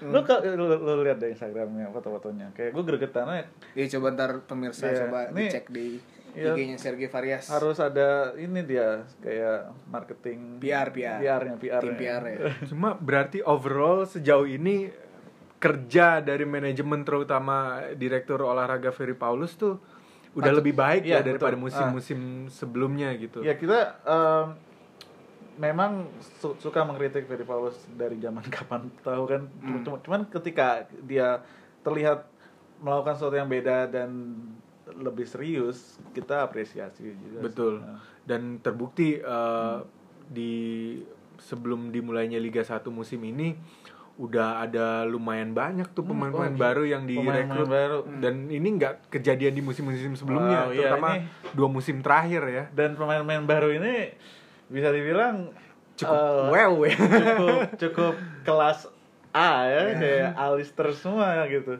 [0.02, 4.30] Lu, ka- lu, lu lihat deh Instagramnya foto-fotonya kayak gue gregetan aja ya coba ntar
[4.42, 5.88] pemirsa Iya, coba ini- dicek di
[6.37, 7.48] Ya, IG-nya Sergio Varias.
[7.48, 11.16] harus ada ini dia kayak marketing PR, PR.
[11.16, 12.37] PR-nya PR Tim PR ya.
[12.70, 14.92] Cuma berarti overall sejauh ini
[15.56, 17.56] kerja dari manajemen terutama
[17.90, 19.80] direktur olahraga Ferry Paulus tuh
[20.30, 21.64] udah Patut- lebih baik iya, ya daripada betul.
[21.64, 23.40] musim-musim sebelumnya gitu.
[23.40, 24.46] ya kita em,
[25.57, 26.07] memang
[26.38, 29.42] su- suka mengkritik Ferry Paulus dari zaman kapan tahu kan?
[29.59, 29.83] Hmm.
[29.83, 30.69] Cuma- cuman ketika
[31.01, 31.40] dia
[31.81, 32.29] terlihat
[32.79, 34.37] melakukan sesuatu yang beda dan
[34.87, 37.81] lebih serius kita apresiasi juga Betul.
[37.81, 39.79] Nah, Dan terbukti eh,
[40.27, 40.53] di
[41.38, 43.55] sebelum dimulainya Liga 1 musim ini
[44.16, 47.69] udah ada lumayan banyak tuh Hmm, pemain-pemain oh, baru yang pemain-pemain direkrut.
[47.69, 47.99] baru.
[48.16, 52.64] dan ini nggak kejadian di musim-musim sebelumnya Wow, iya, terutama ini- dua musim terakhir ya.
[52.73, 54.16] Dan pemain-pemain baru ini
[54.66, 55.50] bisa dibilang
[55.96, 56.96] cukup eh, wow ya.
[56.96, 58.79] cukup cukup kelas
[59.37, 61.76] A ya kayak Alistair semua gitu.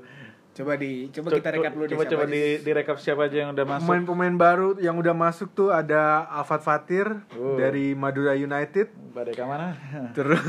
[0.57, 3.85] Coba di coba kita rekap dulu coba coba di, rekap siapa aja yang udah masuk.
[3.89, 7.57] Pemain-pemain baru yang udah masuk tuh ada Alfat Fatir Oh.
[7.57, 8.93] dari Madura United.
[9.13, 9.73] Badai mana?
[10.17, 10.41] Terus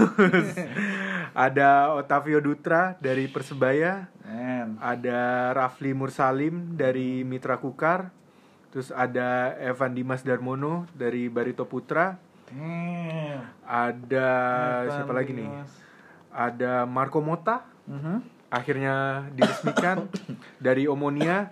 [1.35, 4.11] ada Otavio Dutra dari Persebaya.
[4.27, 8.11] Men ada Rafli Mursalim dari Mitra Kukar.
[8.71, 13.43] Terus ada Evan Dimas Darmono dari Barito Putra Damn.
[13.61, 14.29] ada
[14.81, 15.71] Evan siapa lagi nih Dimas.
[16.29, 18.23] ada Marco Mota Mhm.
[18.47, 18.95] akhirnya
[19.31, 20.07] diresmikan
[20.59, 21.51] dari Omonia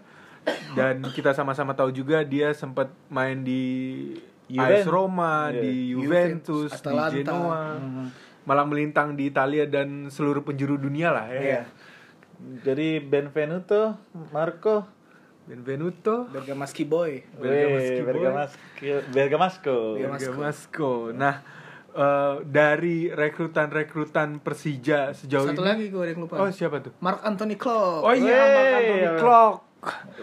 [0.71, 3.63] dan kita sama-sama tahu juga dia sempat main di
[4.45, 5.57] Juven- AS Roma, Iya.
[5.59, 7.09] di Juventus, Juventus, Atalanta.
[7.09, 8.05] di Genoa, Mhm.
[8.43, 11.41] malah melintang di Italia dan seluruh penjuru dunia lah ya.
[11.41, 11.61] Iya.
[12.61, 13.95] jadi Benvenuto
[14.29, 14.83] Marco
[15.45, 17.21] Benvenuto, Bergamaschi Boy.
[17.37, 18.07] Bergamaschi boy.
[18.09, 18.57] Bergamasco
[19.13, 20.91] Bergamasco Bergamasco.
[21.13, 21.35] Nah,
[21.93, 26.41] eh, dari rekrutan-rekrutan Persija sejauh Satu ini lagi gue ada yang lupa.
[26.41, 26.97] Oh, siapa tuh?
[26.97, 28.03] Mark Anthony Klopp.
[28.03, 28.49] Oh iya, Wey.
[28.49, 29.55] Mark Anthony Klok.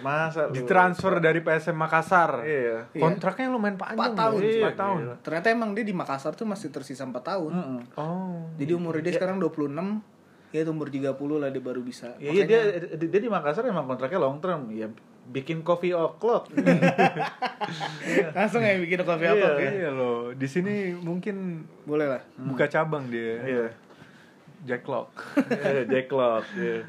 [0.02, 0.58] masa lu?
[0.58, 2.42] Ditransfer dari PSM Makassar.
[2.42, 3.94] iya Kontraknya lumayan panjang.
[3.94, 4.34] Empat tahun.
[4.34, 4.42] loh.
[4.42, 4.98] Iya, Empat tahun.
[4.98, 5.14] gila.
[5.22, 7.52] Ternyata emang dia di Makassar tuh masih tersisa 4 tahun.
[7.54, 7.80] Mhm.
[7.94, 8.42] Oh.
[8.58, 10.02] Jadi umur dia sekarang 26.
[10.50, 12.12] Ya umur 30 lah dia baru bisa.
[12.18, 14.90] Iya dia, Makanya- dia dia di Makassar emang kontraknya long term ya
[15.24, 16.50] bikin coffee o'clock
[18.36, 19.34] langsung ya bikin coffee Iya.
[19.36, 19.70] apa ya.
[19.72, 22.22] Iya loh, di sini mungkin Boleh lah.
[22.36, 23.38] buka cabang dia.
[23.42, 23.66] iya
[24.62, 25.10] Jack Lock.
[25.62, 26.86] Iya, Jack Lock iya.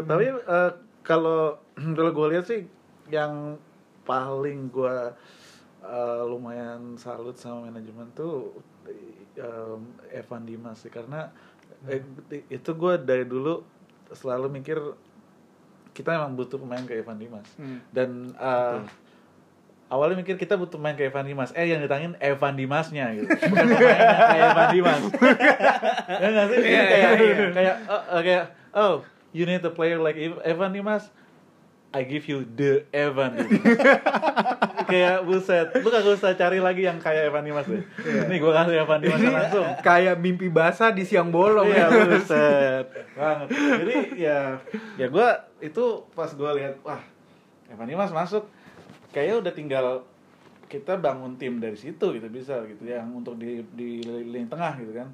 [0.00, 0.70] Tapi eh,
[1.02, 1.58] kalau
[1.96, 2.66] kalau gue lihat sih
[3.08, 3.58] yang
[4.02, 4.96] paling gue
[5.80, 8.54] eh, lumayan salut sama manajemen tuh
[9.34, 11.30] em, Evan Dimas sih karena
[11.86, 12.02] eh,
[12.48, 13.62] itu gue dari dulu
[14.10, 14.78] selalu mikir
[16.00, 17.46] kita emang butuh pemain kayak Evan Dimas.
[17.54, 17.78] Hmm.
[17.92, 18.78] dan eh,
[19.86, 21.50] awalnya mikir kita butuh main kayak Evan Dimas.
[21.52, 23.26] Eh yang ditangin Evan Dimasnya gitu.
[23.26, 24.00] Bukan kayak
[24.48, 25.02] Evan Dimas.
[26.10, 26.56] Ya nggak sih?
[26.58, 27.10] Jadi Iya, kayak
[27.52, 28.94] kayak oh, kayak oh
[29.30, 31.06] you need a player like Ev- Evan Dimas
[31.90, 33.34] I give you the Evan.
[34.90, 35.74] Kayak buset.
[35.82, 37.82] Lu gak usah cari lagi yang kayak Evan Dimas deh.
[38.26, 39.66] Nih gue kasih Evan Dimas langsung.
[39.82, 41.66] Kayak mimpi basah di siang bolong.
[41.66, 42.06] Iya ya.
[42.10, 42.84] buset.
[43.14, 43.48] Banget.
[43.54, 44.58] Jadi ya
[44.98, 45.28] ya gue
[45.62, 47.02] itu pas gue lihat wah
[47.70, 48.50] Evan Dimas masuk
[49.14, 49.86] kayaknya udah tinggal
[50.70, 54.94] kita bangun tim dari situ gitu bisa gitu yang untuk di di lini tengah gitu
[54.94, 55.10] kan.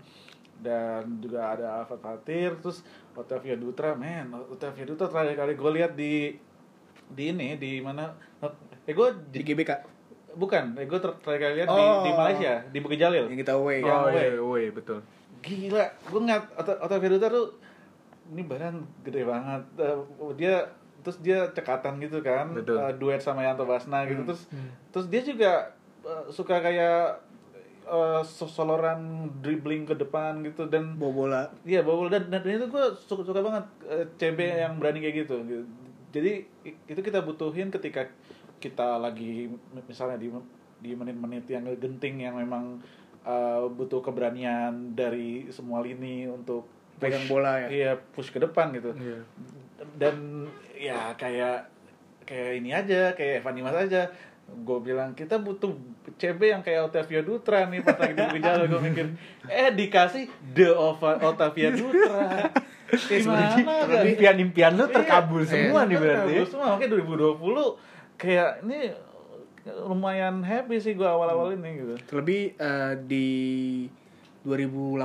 [0.56, 2.80] Dan juga ada Alfred Fatir terus
[3.12, 3.92] Otavio Dutra.
[3.92, 6.45] Men Otavio Dutra terakhir kali gue lihat di
[7.08, 8.10] di ini di mana
[8.82, 9.70] eh gue Di GBK
[10.34, 12.02] bukan eh gue ter- terakhir kali lihat di, Oh.
[12.02, 13.80] di Malaysia di Bukit Jalil yang kita away.
[13.80, 14.26] Yang Oh away.
[14.26, 15.00] iya, woi, betul.
[15.38, 16.20] gila gue
[16.52, 17.54] Otto, Otto Veruta tuh
[18.28, 19.96] ini badan gede banget Eh,
[20.34, 20.66] dia
[21.00, 22.76] terus dia cekatan gitu kan Betul.
[22.76, 24.50] eh, duet sama Yanto Basna gitu terus
[24.90, 25.52] terus dia juga
[26.02, 27.22] eh, suka kayak
[27.84, 28.98] eh, so- soloran
[29.38, 31.42] dribbling ke depan gitu dan Bawa bola.
[31.62, 35.22] Iya bawa bola dan, dan itu gue suka, suka banget eh, CB yang berani kayak
[35.22, 35.36] gitu.
[35.40, 35.62] gitu.
[36.16, 36.32] Jadi
[36.88, 38.08] itu kita butuhin ketika
[38.56, 39.52] kita lagi
[39.84, 40.32] misalnya di
[40.80, 42.80] di menit-menit yang genting yang memang
[43.24, 47.68] eh, butuh keberanian dari semua lini untuk Pegang bola ya.
[47.68, 48.96] Iya push ke depan gitu.
[48.96, 49.20] Iya.
[50.00, 51.68] Dan ya kayak
[52.24, 54.08] kayak ini aja kayak Evan Dimas aja
[54.46, 55.74] gue bilang kita butuh
[56.14, 59.06] CB yang kayak Otavia Dutra nih pas lagi di Jalil gue mikir
[59.44, 62.46] eh dikasih The Ova- Otavia Dutra
[63.10, 64.02] gimana kan?
[64.04, 66.30] Impian-impian lu terkabul Iya, semua iya, nih berarti.
[66.32, 68.78] terkabul semua makanya 2020 kayak ini
[69.82, 73.26] lumayan happy sih gue awal-awal ini gitu Terlebih eh, di
[74.42, 75.02] 2018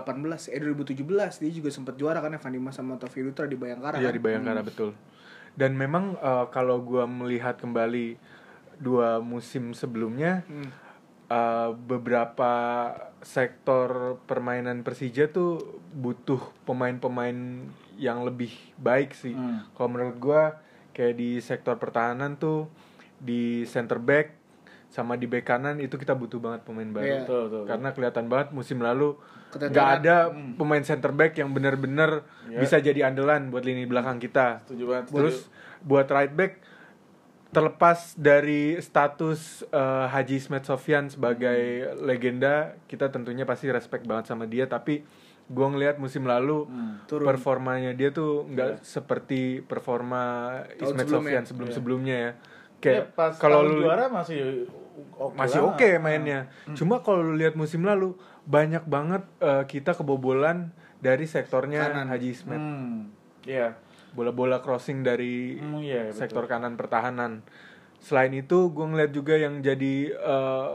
[0.47, 1.01] eh 2017
[1.41, 4.13] dia juga sempat juara kan Evan Dimas sama Taufik Dutra di Bayangkara Iya kan?
[4.13, 4.93] di Bayangkara betul.
[5.51, 8.15] Dan memang eh, kalau gua melihat kembali
[8.81, 10.69] dua musim sebelumnya Hmm.
[11.27, 12.51] eh, beberapa
[13.21, 19.31] sektor permainan Persija tuh butuh pemain-pemain yang lebih baik sih.
[19.31, 19.63] Hmm.
[19.71, 20.57] Kalau menurut gua
[20.91, 22.67] kayak di sektor pertahanan tuh
[23.15, 24.41] di center back
[24.91, 27.05] sama di back kanan itu kita butuh banget pemain baru.
[27.05, 27.19] Iya.
[27.23, 27.63] Betul, betul.
[27.63, 29.15] Karena kelihatan banget musim lalu
[29.51, 30.15] nggak ada
[30.57, 32.59] pemain center back yang benar-benar Iya.
[32.59, 34.67] bisa jadi andalan buat lini belakang kita.
[34.67, 35.05] Setuju banget.
[35.07, 35.47] Terus
[35.79, 36.59] buat right back
[37.51, 44.47] terlepas dari status eh, Haji Ismet Sofyan sebagai legenda, kita tentunya pasti respect banget sama
[44.47, 44.65] dia.
[44.65, 45.03] Tapi
[45.51, 47.03] gua ngelihat musim lalu Hmm.
[47.05, 47.27] Turun.
[47.27, 50.23] performanya dia tuh nggak seperti performa
[50.79, 51.07] Tahun Ismet.
[51.07, 52.23] Sofyan sebelum sebelumnya ya.
[52.23, 52.33] Ya,
[52.81, 54.65] Kayak pas kalau lu juara masih
[55.19, 56.49] oke masih oke mainnya.
[56.73, 58.15] Cuma kalau lu lihat musim lalu
[58.47, 62.07] banyak banget eh, kita kebobolan dari sektornya Kanan.
[62.09, 62.57] Haji Ismet.
[62.57, 63.11] Hmm.
[63.43, 63.75] Iya.
[64.11, 66.19] Bola-bola crossing dari Hmm, iya, betul.
[66.19, 67.41] sektor kanan pertahanan.
[68.01, 70.71] Selain itu, gue ngeliat juga yang jadi eh,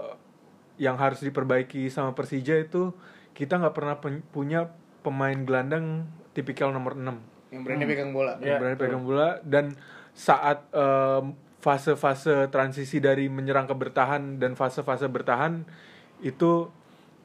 [0.76, 2.92] yang harus diperbaiki sama Persija itu
[3.32, 4.68] kita nggak pernah pen- punya
[5.00, 7.16] pemain gelandang tipikal nomor 6
[7.48, 8.32] Yang berani pegang bola.
[8.36, 8.84] Iya, yang berani betul.
[8.84, 9.64] pegang bola dan
[10.12, 11.24] saat em,
[11.60, 15.64] fase-fase transisi dari menyerang ke bertahan dan fase-fase bertahan
[16.20, 16.68] itu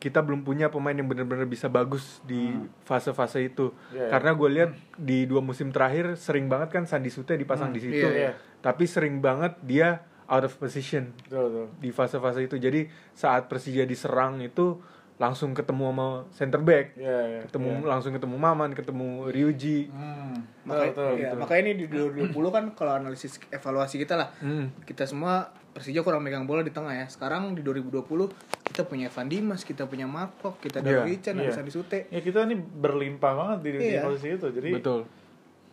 [0.02, 2.50] kita belum punya pemain yang benar-benar bisa bagus di
[2.82, 4.10] fase-fase itu Iya, iya.
[4.10, 8.02] karena gue lihat di dua musim terakhir sering banget kan Sandi Sute dipasang di situ
[8.02, 8.32] Iya, iya.
[8.60, 11.66] tapi sering banget dia out of position Betul, betul.
[11.78, 14.82] di fase-fase itu jadi saat Persija diserang itu
[15.16, 17.40] langsung ketemu sama center back Iya, iya.
[17.46, 17.86] ketemu iya.
[17.86, 20.34] langsung ketemu Maman ketemu Ryuji Hmm.
[20.62, 21.40] Makanya, betul, iya, betul.
[21.40, 24.74] makanya ini di 2020 kan kalau analisis evaluasi kita lah Hmm.
[24.82, 27.08] kita semua Persija kurang megang bola di tengah ya.
[27.08, 28.28] Sekarang di 2020
[28.72, 31.52] kita punya Evan Dimas, kita punya Markok, kita ada Iya, Richard, iya.
[31.52, 32.08] ada Sute.
[32.08, 34.02] Ya kita ini berlimpah banget di, di Iya.
[34.02, 34.48] posisi itu.
[34.48, 35.04] Jadi betul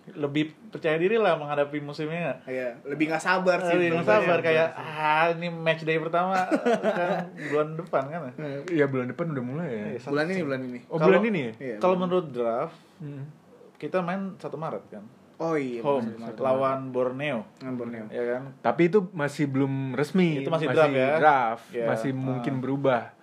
[0.09, 2.41] lebih percaya diri lah menghadapi musimnya.
[2.43, 3.77] Iya, lebih nggak sabar sih.
[3.77, 4.09] Lebih sebenarnya.
[4.25, 8.21] sabar kayak ah ini match day pertama kan bulan depan kan.
[8.67, 9.85] Iya bulan depan udah mulai ya.
[9.93, 10.79] Iya, Bulan ini, bulan ini.
[10.89, 11.53] Oh Kalau- bulan ini ya?
[11.61, 11.77] Iya.
[11.77, 13.29] Kalau menurut draft Hmm.
[13.77, 15.05] kita main 1 Maret kan.
[15.39, 17.47] Oh iya, Home lawan Borneo.
[17.63, 18.11] Borneo.
[18.11, 18.43] Ya kan?
[18.59, 20.43] Tapi itu masih belum resmi.
[20.43, 21.11] Itu masih draft ya?
[21.17, 21.87] draft, Iya.
[21.87, 23.15] masih mungkin berubah.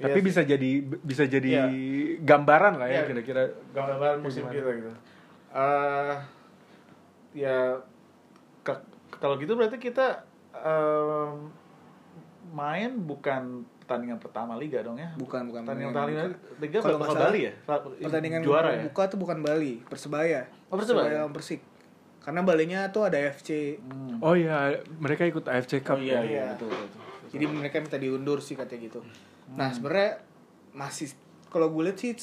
[0.00, 1.64] Ya, Tapi iya bisa jadi bisa jadi Iya.
[2.24, 3.06] gambaran lah ya Iya.
[3.06, 3.42] kira-kira.
[3.70, 4.90] gambaran musim kita gitu.
[5.52, 6.16] Eh
[7.34, 7.76] ya
[8.62, 11.52] ke- kalau gitu berarti kita em,
[12.48, 15.12] main bukan pertandingan pertama liga dong ya?
[15.16, 15.60] Bukan, bukan.
[15.64, 16.08] Pertandingan pertama
[16.58, 17.52] liga Kalau bakal nggak salah, Bali ya?
[18.00, 18.82] Pertandingan juara ya?
[18.86, 20.48] buka tuh bukan Bali, Persebaya.
[20.72, 21.28] Oh, Persebaya?
[21.28, 21.60] Persik.
[22.18, 23.76] Karena Balinya tuh ada FC.
[23.76, 24.16] Hmm.
[24.18, 25.98] Oh iya, mereka ikut AFC Cup.
[25.98, 26.20] Oh iya ya.
[26.22, 26.44] iya Iya.
[26.56, 27.00] betul betul.
[27.28, 29.00] Jadi mereka minta diundur sih katanya gitu.
[29.02, 29.56] Hmm.
[29.56, 30.22] Nah, sebenarnya
[30.72, 31.12] masih
[31.46, 32.16] kalau gue lihat sih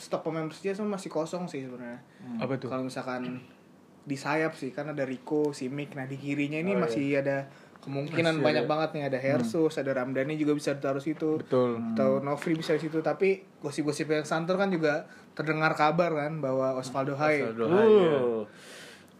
[0.00, 2.00] stok pemain Persija semua masih kosong sih sebenarnya.
[2.38, 2.72] Apa tuh?
[2.72, 3.44] Kalau misalkan
[4.00, 6.82] di sayap sih kan ada Rico, Simic, nah di kirinya ini Oh, iya.
[6.82, 7.36] masih ada
[7.80, 8.70] kemungkinan Masih banyak ada.
[8.70, 11.40] banget nih ada Hersus, ada Ramdhani juga bisa ditaruh situ.
[11.40, 11.80] Betul.
[11.96, 16.76] Atau Novri bisa di situ, tapi gosip-gosip yang santer kan juga terdengar kabar kan bahwa
[16.76, 18.10] Osvaldo Hai Osvaldo Hai, iya.
[18.20, 18.44] Uh.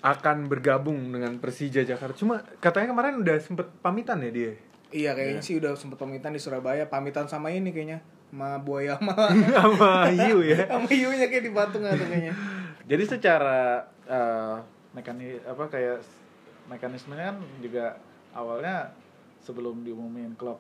[0.01, 2.17] Akan bergabung dengan Persija Jakarta.
[2.17, 4.53] Cuma katanya kemarin udah sempet pamitan ya dia.
[4.91, 9.15] Iya kayaknya sih udah sempet pamitan di Surabaya, pamitan sama ini kayaknya sama Buaya sama
[9.61, 10.67] Sama Yu ya.
[10.73, 12.35] sama Yunya kayak di patung atau kayaknya.
[12.91, 14.57] Jadi secara eh
[14.91, 16.03] mekani apa kayak
[16.67, 17.95] mekanismenya kan juga
[18.33, 18.93] awalnya
[19.39, 20.59] sebelum diumumin klub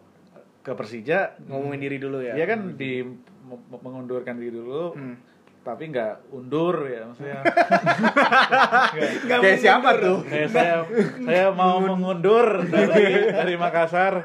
[0.60, 2.32] ke Persija Ngomongin diri dulu ya.
[2.32, 5.16] dia kan di m- mengundurkan diri dulu Hmm.
[5.60, 7.40] tapi nggak undur ya maksudnya
[9.30, 10.20] Kayak siapa tuh?
[10.22, 10.76] kayak saya
[11.18, 14.24] saya mau mengundur dari dari Makassar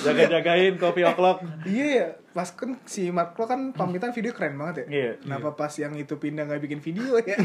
[0.00, 4.76] jaga-jagain kopi o'clock Iya ya, pas kan si Mark Klok kan pamitan video keren banget
[4.78, 4.86] ya.
[4.88, 5.10] Iya.
[5.20, 7.36] Kenapa pas yang itu pindah nggak bikin video ya?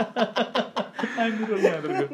[1.20, 2.08] Anjir, gue.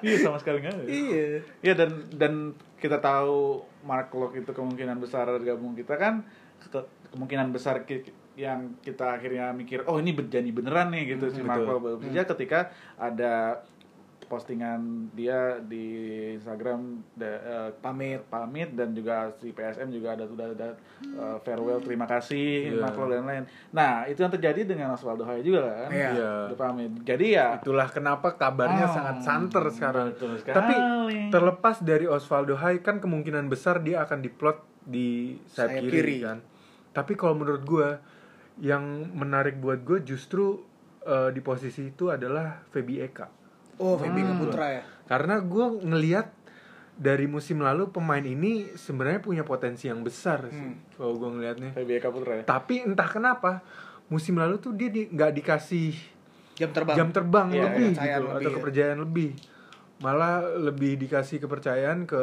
[0.00, 0.84] Iya sama sekali nggak ada.
[0.86, 1.26] iya.
[1.60, 2.32] Iya dan dan
[2.76, 6.26] kita tahu Mark Locke itu kemungkinan besar gabung kita kan
[6.60, 11.42] ke- kemungkinan besar ki- yang kita akhirnya mikir oh ini berjanji beneran nih gitu si
[11.44, 11.62] Mark.
[11.62, 12.60] Locke bekerja ketika
[12.96, 13.62] ada
[14.32, 14.80] postingan
[15.12, 15.84] dia di
[16.32, 16.80] Instagram
[17.12, 18.24] da- eh, Pamit.
[18.26, 22.80] pamit dan juga si PSM juga ada sudah ada eh, farewell terima kasih Iya.
[22.80, 23.44] Locke dan lain.
[23.70, 25.88] Nah itu yang terjadi dengan Osvaldo Hai juga kan.
[25.90, 26.08] Iya.
[26.10, 26.32] Iya.
[26.48, 26.90] Udah pamit.
[27.02, 30.06] Jadi ya Itulah kenapa kabarnya Oh, sangat santer sekarang.
[30.10, 30.56] betul sekali.
[30.56, 30.74] Tapi
[31.28, 36.16] terlepas dari Osvaldo Hai kan kemungkinan besar dia akan diplot di sayap Sayap kiri, kiri.
[36.22, 36.38] kan.
[36.90, 37.88] Tapi kalau menurut gue
[38.60, 40.60] yang menarik buat gue justru
[41.02, 43.41] eh, di posisi itu adalah Febi Eka.
[43.82, 44.38] Oh, Feby Hmm.
[44.38, 44.82] Putra ya.
[45.04, 46.30] Karena gue ngeliat
[46.94, 50.54] dari musim lalu pemain ini sebenarnya punya potensi yang besar sih.
[50.54, 50.78] Hmm.
[50.92, 51.70] Kalau gue ngelihatnya.
[51.72, 52.44] PBK Putra ya.
[52.44, 53.58] Tapi entah kenapa
[54.06, 55.90] musim lalu tuh dia di- nggak dikasih
[56.54, 56.94] Jam terbang.
[56.94, 58.56] jam terbang Iya, lebih kepercayaan gitu, lebih atau ya.
[58.56, 59.30] kepercayaan lebih
[59.98, 62.22] malah lebih dikasih kepercayaan ke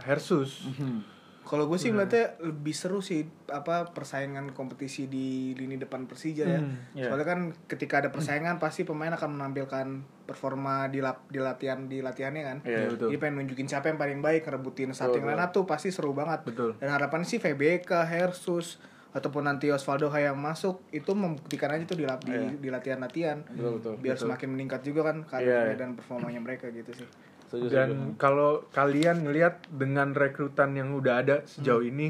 [0.00, 1.04] Hersus Hmm.
[1.46, 6.58] Kalau gue sih melihatnya lebih seru sih apa persaingan kompetisi di lini depan Persija ya.
[6.58, 7.06] Hmm, iya.
[7.06, 9.86] Soalnya kan ketika ada persaingan pasti pemain akan menampilkan
[10.26, 12.58] performa di lap, di latihan di latihannya kan.
[12.66, 13.14] Iya, betul.
[13.14, 16.10] Jadi pengen nunjukin siapa yang paling baik, ngerebutin starting Betul, line up tuh pasti seru
[16.10, 16.42] banget.
[16.42, 16.74] Betul.
[16.82, 18.82] Dan harapan sih VBK, Hersus
[19.14, 22.58] ataupun nanti Osvaldo yang masuk itu membuktikan aja tuh di lap- di, Iya.
[22.58, 23.38] di latihan-latihan.
[23.48, 23.94] Betul, betul.
[23.96, 24.24] Biar Betul.
[24.28, 25.30] semakin meningkat juga kan Iya.
[25.30, 27.08] karirnya dan performanya mereka gitu sih.
[27.46, 28.18] Setuju, Dan setuju.
[28.18, 31.92] kalau kalian ngelihat dengan rekrutan yang udah ada sejauh Hmm.
[31.94, 32.08] ini,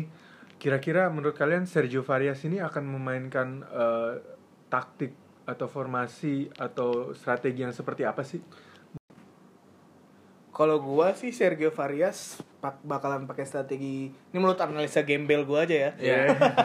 [0.56, 4.12] kira-kira menurut kalian Sergio Varias ini akan memainkan eh,
[4.66, 5.12] taktik
[5.44, 8.40] atau formasi atau strategi yang seperti apa sih?
[10.50, 15.76] Kalau gua sih Sergio Varias pak bakalan pakai strategi ini menurut analisa gembel gua aja
[15.76, 15.90] ya.
[16.00, 16.16] Iya.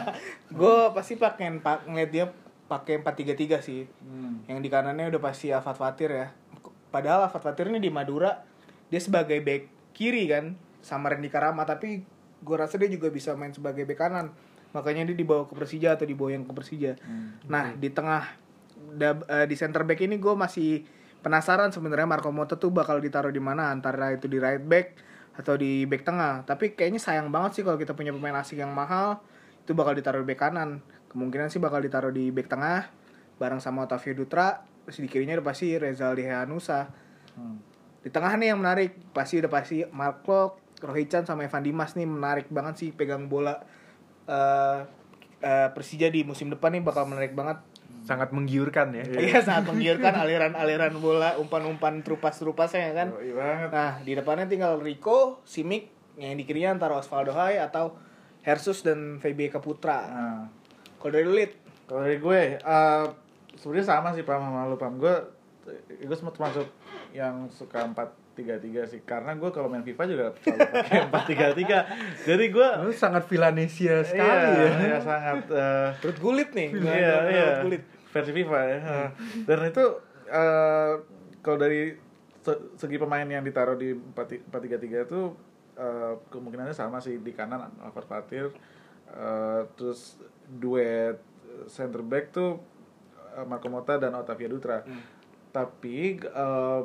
[0.56, 2.24] gua pasti pakai pak ngeliat dia
[2.64, 3.84] pakai 4-3-3 sih.
[4.00, 4.40] Hmm.
[4.48, 6.32] Yang di kanannya udah pasti Afat Fatir ya.
[6.88, 8.32] Padahal Afat Fatir ini di Madura
[8.92, 10.52] dia sebagai back kiri kan
[10.84, 12.04] sama Randy Karama tapi
[12.44, 14.36] gua rasa dia juga bisa main sebagai back kanan.
[14.76, 16.96] Makanya dia dibawa ke Persija atau dibawa yang ke Persija.
[17.48, 18.24] Nah, di tengah
[18.96, 20.84] dab- eh, di center back ini gue masih
[21.20, 24.96] penasaran sebenarnya Marco Motta tuh bakal ditaruh di mana antara itu di right back
[25.36, 26.48] atau di back tengah.
[26.48, 29.20] Tapi kayaknya sayang banget sih kalau kita punya pemain asing yang mahal
[29.60, 30.80] itu bakal ditaruh di back kanan.
[31.12, 32.88] Kemungkinan sih bakal ditaruh di back tengah
[33.36, 34.64] bareng sama Otavio Dutra.
[34.88, 36.90] Terus di kirinya udah pasti Rezaldi Heanusa.
[37.38, 37.60] Hmm.
[38.02, 42.06] Di tengah nih yang menarik pasti udah pasti Mark Klok, Rohichan sama Evan Dimas nih
[42.06, 43.62] menarik banget sih pegang bola
[44.26, 44.78] eh
[45.42, 47.62] eh, Persija di musim depan nih bakal menarik banget.
[48.02, 49.06] Sangat menggiurkan ya.
[49.06, 53.08] Iya sangat menggiurkan aliran-aliran bola, umpan-umpan terupas-terupasnya ya kan.
[53.14, 53.70] Yoi banget.
[53.70, 55.86] Nah di depannya tinggal Rico, Simic,
[56.18, 57.94] yang di kirinya antara Osvaldo Hai atau
[58.42, 59.98] Hersus dan VB Kaputra.
[60.10, 60.42] Nah,
[60.98, 63.04] Kalau dari Lulit, kalau dari gue, eh
[63.58, 64.98] sebenarnya sama sih pam sama lu pam.
[64.98, 65.14] Gue,
[66.02, 66.66] gue sempat masuk
[67.12, 69.00] yang suka empat tiga tiga sih.
[69.02, 71.78] Karena gue kalau main FIFA juga selalu pakai empat tiga tiga.
[72.22, 74.72] Jadi gue Lu sangat Villanesia sekali iya, ya.
[74.80, 76.68] iya, sangat eh, Perut Gulit nih.
[76.74, 77.48] iya, iya.
[77.60, 77.84] Gulit.
[78.08, 78.78] versi FIFA ya.
[79.44, 79.84] Dan itu
[80.26, 80.92] eh,
[81.40, 81.96] kalau dari
[82.40, 85.20] se- segi pemain yang ditaruh di 4-3-3 itu
[85.74, 88.52] eh, kemungkinannya sama sih di kanan Alvar Fatir
[89.08, 90.16] eh, terus
[90.48, 91.16] duet
[91.68, 92.60] center back tuh
[93.32, 94.84] eh, Marco Motta dan Otavio Dutra.
[95.48, 96.80] Tapi eh,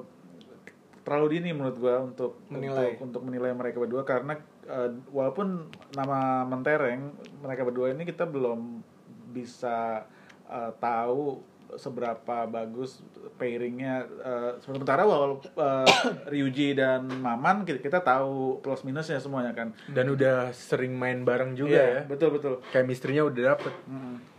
[1.08, 3.00] terlalu dini menurut gua untuk Menilai.
[3.00, 4.36] untuk, untuk menilai mereka berdua karena
[4.67, 5.63] eh, walaupun
[5.96, 8.84] nama mentereng mereka berdua ini kita belum
[9.32, 10.04] bisa
[10.46, 13.04] eh, tahu seberapa bagus
[13.36, 15.88] pairingnya eh, sementara walau eh,
[16.28, 21.56] Ryuji dan Maman kita, kita tahu plus minusnya semuanya kan Dan udah sering main bareng
[21.56, 22.02] juga Iya, ya.
[22.04, 23.74] betul betul Chemistry-nya udah dapet.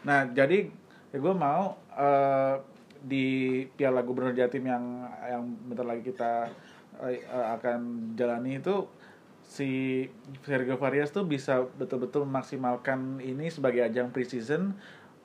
[0.04, 0.68] Nah, jadi
[1.08, 2.56] ya gue mau eh,
[3.00, 3.26] di
[3.72, 4.84] Piala Gubernur Jatim yang
[5.22, 6.50] yang bentar lagi kita
[6.98, 8.86] eh, akan jalani itu
[9.40, 10.04] si
[10.44, 14.74] Sergio Varias tuh bisa betul-betul memaksimalkan ini sebagai ajang preseason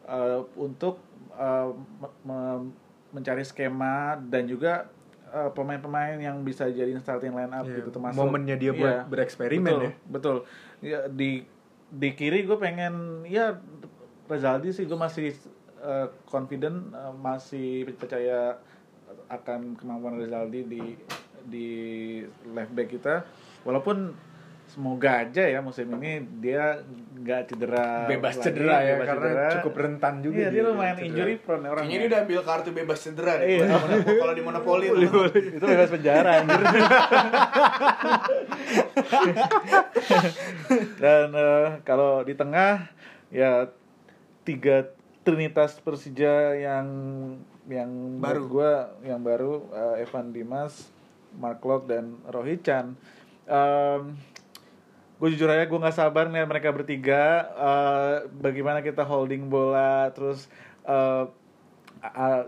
[0.05, 1.01] eh, untuk
[1.33, 2.71] eh, me- me-
[3.11, 4.87] mencari skema dan juga
[5.27, 9.09] eh, pemain-pemain yang bisa jadi starting line up Iya, gitu termasuk momennya dia buat Iya,
[9.09, 9.91] bereksperimen betul, ya.
[10.07, 10.37] betul
[10.79, 11.43] ya di
[11.89, 13.59] di kiri gue pengen ya
[14.25, 15.35] Rezaldi sih gue masih
[15.83, 18.55] eh, confident eh, masih percaya
[19.29, 20.81] akan kemampuan Rezaldi di
[21.43, 21.67] di
[22.55, 23.27] left back kita
[23.67, 24.15] walaupun
[24.63, 26.81] semoga aja ya musim ini dia
[27.19, 29.51] nggak cedera Bebas lagi, cedera ya, bebas karena cedera.
[29.59, 31.07] cukup rentan juga iya, dia dia lumayan cedera.
[31.13, 33.47] injury prone orang Kayaknya dia udah ambil kartu bebas cedera deh.
[33.53, 33.67] Iya.
[34.01, 35.29] Kalau di Monopoli tuh.
[35.59, 36.61] itu bebas penjara anjir.
[41.03, 42.89] Dan eh, kalau di tengah
[43.29, 43.69] ya
[44.47, 44.89] tiga
[45.23, 46.87] trinitas Persija yang
[47.65, 48.45] yang Baru.
[48.45, 48.71] gue
[49.03, 50.91] yang baru eh, Evan Dimas,
[51.33, 52.99] Mark Locke dan Rohichan.
[53.43, 54.15] Um,
[55.15, 60.47] gue jujur aja gue nggak sabar ngeliat mereka bertiga eh, bagaimana kita holding bola terus
[62.03, 62.47] a-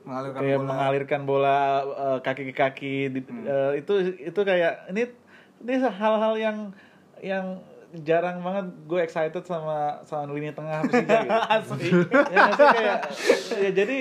[0.00, 0.68] Mengalirkan kayak bola.
[0.68, 5.08] mengalirkan bola eh, kaki ke kaki di- eh, itu itu kayak ini
[5.60, 6.58] ini hal-hal yang
[7.20, 7.60] yang
[7.92, 11.40] jarang banget gue excited sama sama lini tengah Persija gitu.
[11.58, 11.88] Asli.
[12.30, 12.98] ya, kayak
[13.58, 13.98] ya jadi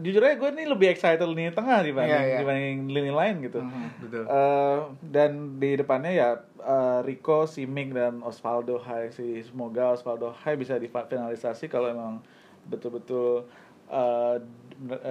[0.00, 2.38] jujur aja gue nih lebih excited lini tengah dibanding Iya, iya.
[2.40, 3.60] dibanding lini lain gitu.
[4.00, 4.24] Betul.
[4.24, 10.56] Eh, dan di depannya ya eh, Rico, Simic dan Osvaldo Hai sih semoga Osvaldo Hai
[10.56, 12.24] bisa difinalisasi kalau emang
[12.64, 13.44] betul-betul
[13.92, 14.36] eh,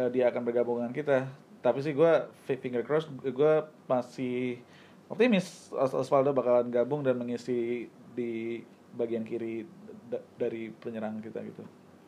[0.10, 1.30] dia akan bergabung dengan kita.
[1.62, 3.54] Tapi sih gue finger cross gue
[3.86, 4.58] masih
[5.08, 8.60] optimis Os- Osvaldo bakalan gabung dan mengisi di
[8.92, 9.64] bagian kiri
[10.06, 11.64] da- dari penyerang kita gitu.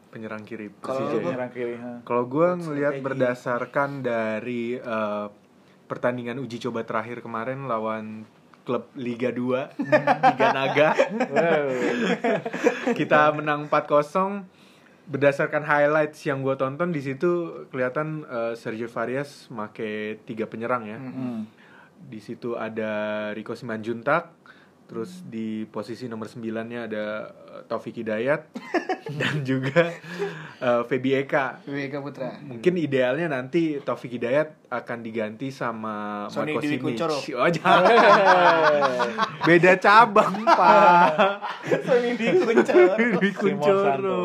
[0.10, 1.16] Penyerang kiri Kalau Persija.
[1.16, 1.74] lu, Penyerang kiri.
[2.02, 5.28] Kalau gue ngelihat berdasarkan dari eh,
[5.86, 8.26] pertandingan uji coba terakhir kemarin lawan
[8.62, 9.82] klub Liga 2
[10.28, 10.90] Liga Naga
[12.92, 14.46] kita menang 4-0
[15.06, 17.30] berdasarkan highlights yang gue tonton di situ
[17.68, 21.50] kelihatan eh, Sergio Varias make tiga penyerang ya Hmm.
[22.08, 24.40] Di situ ada Rico Simanjuntak
[24.90, 28.50] terus di posisi nomor 9 nya ada eh, Taufik Hidayat
[29.22, 29.94] dan juga
[30.58, 32.42] eh, Febi Eka Vika Putra.
[32.42, 36.82] mungkin idealnya nanti Taufik Hidayat akan diganti sama Sony Marco Dwi Simic.
[36.82, 37.18] Kuncoro.
[37.18, 37.86] Oh, jangan.
[39.50, 41.10] beda cabang pak
[41.86, 42.94] Sony di Kuncoro.
[42.98, 44.22] Dwi Kuncoro.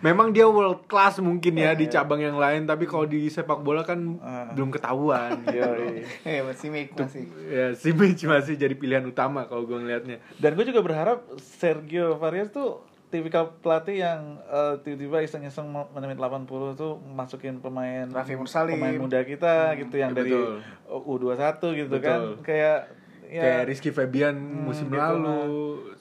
[0.00, 2.00] Memang dia world class mungkin ya di Iya.
[2.00, 4.48] cabang yang lain, tapi kalau di sepak bola kan Ah.
[4.50, 5.44] belum ketahuan.
[5.52, 6.04] Yoi.
[6.22, 7.24] Eh, masih masih.
[7.46, 10.16] ya, si Mitch masih jadi pilihan utama kalau gue ngelihatnya.
[10.34, 16.48] Dan gue juga berharap Sergio Varias tuh tipikal pelatih yang eh, tiba-tiba iseng-iseng menit 80
[16.72, 18.78] tuh masukin pemain Raffi Mursalim.
[18.78, 20.64] pemain muda kita gitu yang dari Betul.
[20.88, 21.36] U21
[21.76, 22.00] gitu Betul.
[22.00, 22.78] kan kayak
[23.26, 24.34] ya Kayak Rizky Febian
[24.64, 25.38] musim gitu lalu,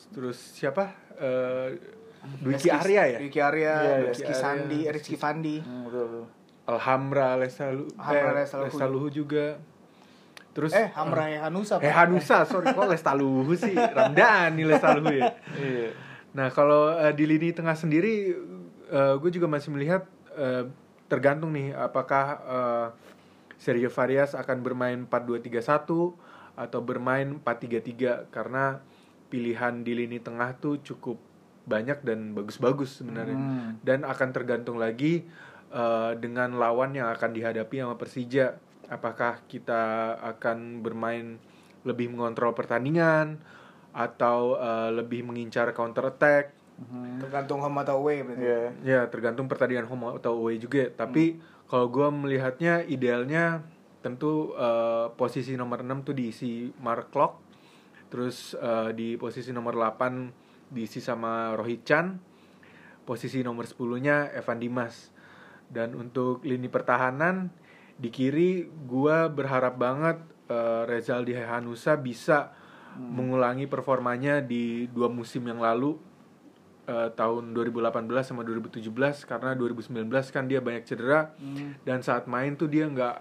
[0.10, 0.94] terus siapa?
[1.14, 3.18] Eh Dwiki Arya ya?
[3.20, 3.96] Rizky Arya, Iya.
[4.12, 4.92] Rizky Sandi, Arya.
[4.92, 5.56] Rizky Fandi.
[5.60, 6.26] Hmm, betul, betul.
[6.70, 8.68] Alhamra Lesalu, Alhamra eh, Lesaluhu.
[8.70, 9.46] Lesaluhu juga.
[10.50, 11.80] Terus Eh, Hamra Hanusa.
[11.80, 11.96] Eh Pak.
[11.96, 13.74] Hanusa, sorry kok Lestaluhu sih?
[13.74, 15.34] Ramdhani Lestaluhu ya.
[15.56, 15.90] Iya.
[16.36, 18.36] Nah kalau eh, di lini tengah sendiri,
[18.92, 20.06] gue juga masih melihat
[20.36, 20.66] eh,
[21.08, 22.88] tergantung nih apakah eh,
[23.58, 25.90] Sergio Varias akan bermain 4-2-3-1
[26.60, 28.80] atau bermain 4-3-3 karena
[29.30, 31.18] pilihan di lini tengah tuh cukup
[31.70, 33.70] banyak dan bagus-bagus sebenarnya Hmm.
[33.80, 35.24] dan akan tergantung lagi
[35.70, 38.58] eh, dengan lawan yang akan dihadapi sama Persija
[38.88, 39.80] apakah kita
[40.20, 41.38] akan bermain
[41.82, 43.38] lebih mengontrol pertandingan
[43.92, 47.20] atau eh, lebih mengincar counter attack Mhm.
[47.20, 48.40] Tergantung home atau away berarti.
[48.40, 48.62] Iya.
[48.82, 53.62] ya tergantung pertandingan home atau away juga tapi kalau gue melihatnya idealnya
[54.00, 57.36] tentu eh, posisi nomor 6 tuh diisi Mark Klok
[58.08, 62.18] terus eh, di posisi nomor 8 diisi sama Rohit Chan
[63.04, 65.10] posisi nomor 10 nya Evan Dimas.
[65.66, 67.50] Dan untuk lini pertahanan
[67.94, 70.18] di kiri gua berharap banget
[70.48, 72.54] eh, Rezaldi Hanusa bisa
[72.98, 75.94] mengulangi performanya di dua musim yang lalu
[76.86, 78.90] eh, tahun 2018 sama 2017
[79.30, 81.30] karena 2019 kan dia banyak cedera
[81.86, 83.18] dan saat main tuh dia nggak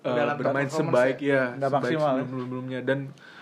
[0.00, 2.22] Dalam bermain sebaik ya, Nggak sebaik maksimal ya?
[2.24, 2.80] sebelum-sebelumnya.
[2.80, 2.98] Dan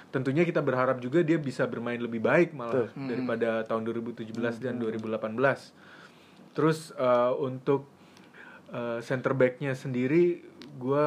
[0.08, 3.06] tentunya kita berharap juga dia bisa bermain lebih baik malah Betul.
[3.08, 5.36] daripada tahun 2017 dan 2018
[6.56, 7.84] terus eh, untuk
[8.72, 10.42] eh, center backnya sendiri
[10.80, 11.06] gua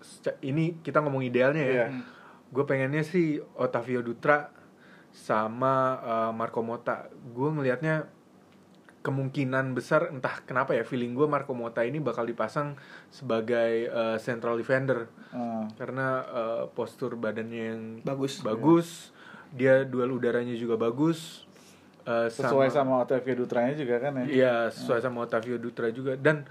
[0.00, 1.74] seca- ini kita ngomong idealnya ya.
[1.74, 1.86] Iya.
[2.48, 4.48] gue pengennya sih Otavio Dutra
[5.12, 8.08] sama eh, Marco Mota gue ngelihatnya
[8.98, 12.74] kemungkinan besar entah kenapa ya feeling gue Marco Mota ini bakal dipasang
[13.08, 15.68] sebagai eh, central defender Ah.
[15.74, 18.40] karena eh, postur badannya yang Bagus.
[18.40, 18.88] bagus
[19.48, 21.44] dia duel udaranya juga bagus
[22.02, 24.24] eh, Sesuai sama Otavio Dutranya juga kan ya.
[24.24, 26.48] Iya, sesuai sama Otavio Dutra juga dan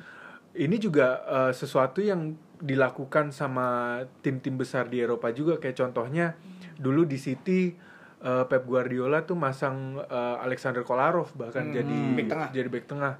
[0.53, 6.33] ini juga eh, sesuatu yang dilakukan sama tim-tim besar di Eropa juga kayak contohnya
[6.75, 7.73] dulu di City
[8.19, 12.49] eh, Pep Guardiola tuh masang eh, Alexander Kolarov bahkan Hmm, jadi bek tengah.
[12.51, 13.13] jadi back tengah.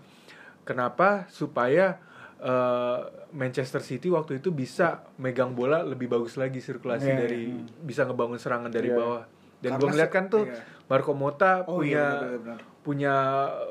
[0.63, 1.25] Kenapa?
[1.27, 1.97] Supaya
[2.37, 7.41] eh, Manchester City waktu itu bisa megang bola lebih bagus lagi sirkulasi Iya, dari
[7.79, 8.97] bisa ngebangun serangan dari Iya.
[8.97, 9.23] bawah.
[9.57, 10.61] Dan gue ngeliat kan tuh iya.
[10.85, 13.13] Marco Mota Oh punya iya punya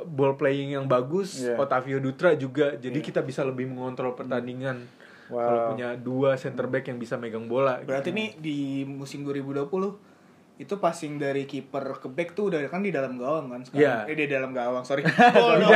[0.04, 1.56] ball playing yang bagus, Iya.
[1.56, 2.74] Otavio Dutra juga.
[2.74, 4.82] Jadi kita bisa lebih mengontrol pertandingan.
[5.26, 5.40] Wow.
[5.40, 7.80] Kalau punya dua center back yang bisa megang bola.
[7.80, 10.15] Berarti nih di musim 2020
[10.56, 14.08] itu passing dari kiper ke back tuh udah kan di dalam gawang kan sekarang.
[14.08, 15.04] Eh di dalam gawang, sorry.
[15.36, 15.68] Oh, no.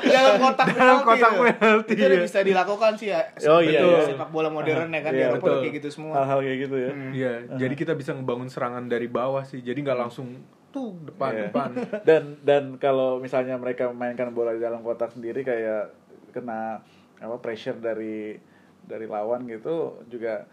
[0.00, 1.40] di dalam kotak Dalam penalti kotak ya.
[1.56, 2.24] penalti, Itu udah iya.
[2.24, 3.20] bisa dilakukan sih ya.
[3.48, 3.88] Oh, iya, Betul.
[3.90, 4.00] iya.
[4.04, 5.58] Sepak bola modern ya kan di Eropa betul.
[5.64, 6.12] kayak gitu semua.
[6.20, 6.90] Hal-hal kayak gitu ya.
[6.92, 7.10] Hmm.
[7.10, 9.60] Iya, jadi kita bisa ngebangun serangan dari bawah sih.
[9.60, 10.28] Jadi nggak langsung
[10.68, 11.42] tuh depan Iya.
[11.48, 11.70] depan.
[12.08, 15.90] dan dan kalau misalnya mereka memainkan bola di dalam kotak sendiri kayak
[16.30, 16.84] kena
[17.16, 18.38] apa pressure dari
[18.80, 20.46] dari lawan gitu juga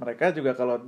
[0.00, 0.80] mereka juga kalau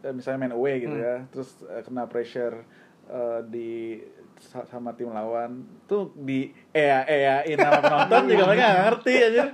[0.00, 2.62] eh, misalnya main away gitu ya terus eh, kena pressure
[3.04, 3.98] eh, di
[4.40, 9.44] sa- sama tim lawan tuh di ea eain sama penonton juga mereka nggak ngerti aja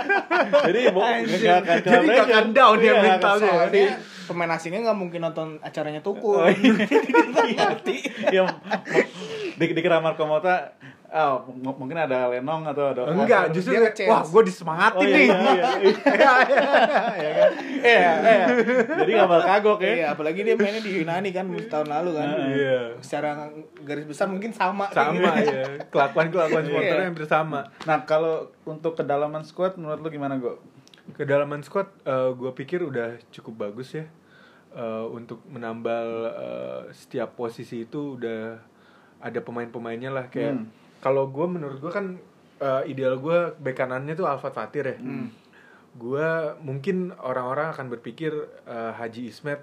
[0.66, 0.96] jadi nggak
[1.62, 3.46] akan Jadi nggak akan down ya Iya, mentalnya.
[3.46, 3.86] Soalnya
[4.24, 6.40] pemain asingnya nggak mungkin nonton acaranya Tukul.
[6.40, 6.72] Oh, iya.
[7.54, 7.96] ngerti.
[8.36, 8.48] yang
[9.54, 10.74] di, dikira Marco Mota
[11.46, 14.10] m- mungkin ada Lenong atau ada Enggak, Dia justru nge-chance.
[14.10, 15.26] wah gue Oh, disemangatin iya, nih.
[15.26, 16.32] iya, iya.
[17.14, 17.50] Iya kan?
[17.84, 18.46] Iya, iya.
[18.96, 19.92] Jadi gak bakal kagok ya.
[19.94, 22.26] Iya, apalagi dia mainnya di Yunani kan tahun lalu kan.
[22.48, 22.80] Iya.
[22.98, 23.46] Secara
[23.78, 24.88] garis besar mungkin sama.
[24.90, 25.52] Sama gitu.
[25.52, 25.64] ya.
[25.86, 26.68] Kelakuan-kelakuan Iya.
[26.68, 27.60] supporternya hampir sama.
[27.84, 28.34] Nah, kalau
[28.64, 30.58] untuk kedalaman squad menurut lu gimana, Go?
[31.12, 31.92] Kedalaman squad
[32.32, 34.08] gue pikir udah cukup bagus ya.
[34.72, 38.58] eh, untuk menambal eh, setiap posisi itu udah
[39.20, 40.66] ada pemain-pemainnya lah kayak Hmm.
[41.04, 42.16] Kalau gue menurut gue kan
[42.56, 44.96] eh, ideal gue bek kanannya tuh Alfat Fatir ya
[45.94, 46.28] gue
[46.58, 48.32] mungkin orang-orang akan berpikir
[48.64, 49.60] eh, Haji Ismet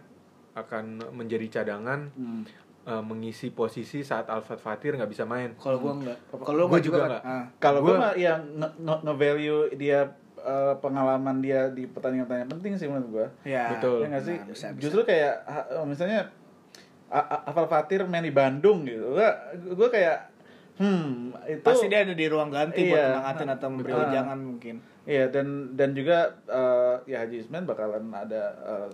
[0.54, 2.44] akan menjadi cadangan Hmm.
[2.82, 6.18] eh, mengisi posisi saat Alfat Fatir nggak bisa main Kalau gua enggak.
[6.30, 7.24] Kalau Gua gua juga nggak.
[7.24, 7.46] Ah.
[7.58, 10.00] Kalau gue Gua- mah yang nge- nge-value dia
[10.38, 13.28] eh, pengalaman dia di pertandingan-pertandingan penting sih menurut gue.
[13.46, 13.70] Ya.
[13.72, 14.02] Betul.
[14.02, 14.36] Ya nggak sih?
[14.36, 14.82] Nah, bisa, bisa.
[14.82, 15.34] Justru kayak
[15.84, 16.32] misalnya
[17.44, 19.14] Afal Fatir main di Bandung gitu.
[19.14, 19.30] Gue
[19.70, 20.31] gue kayak
[20.82, 21.10] hmm
[21.46, 23.14] itu Pasti dia ada di ruang ganti buat Iya.
[23.14, 24.76] ngangatin atau memberi jangan mungkin.
[25.02, 28.90] Iya dan dan juga eh, ya Haji Isman bakalan ada eh,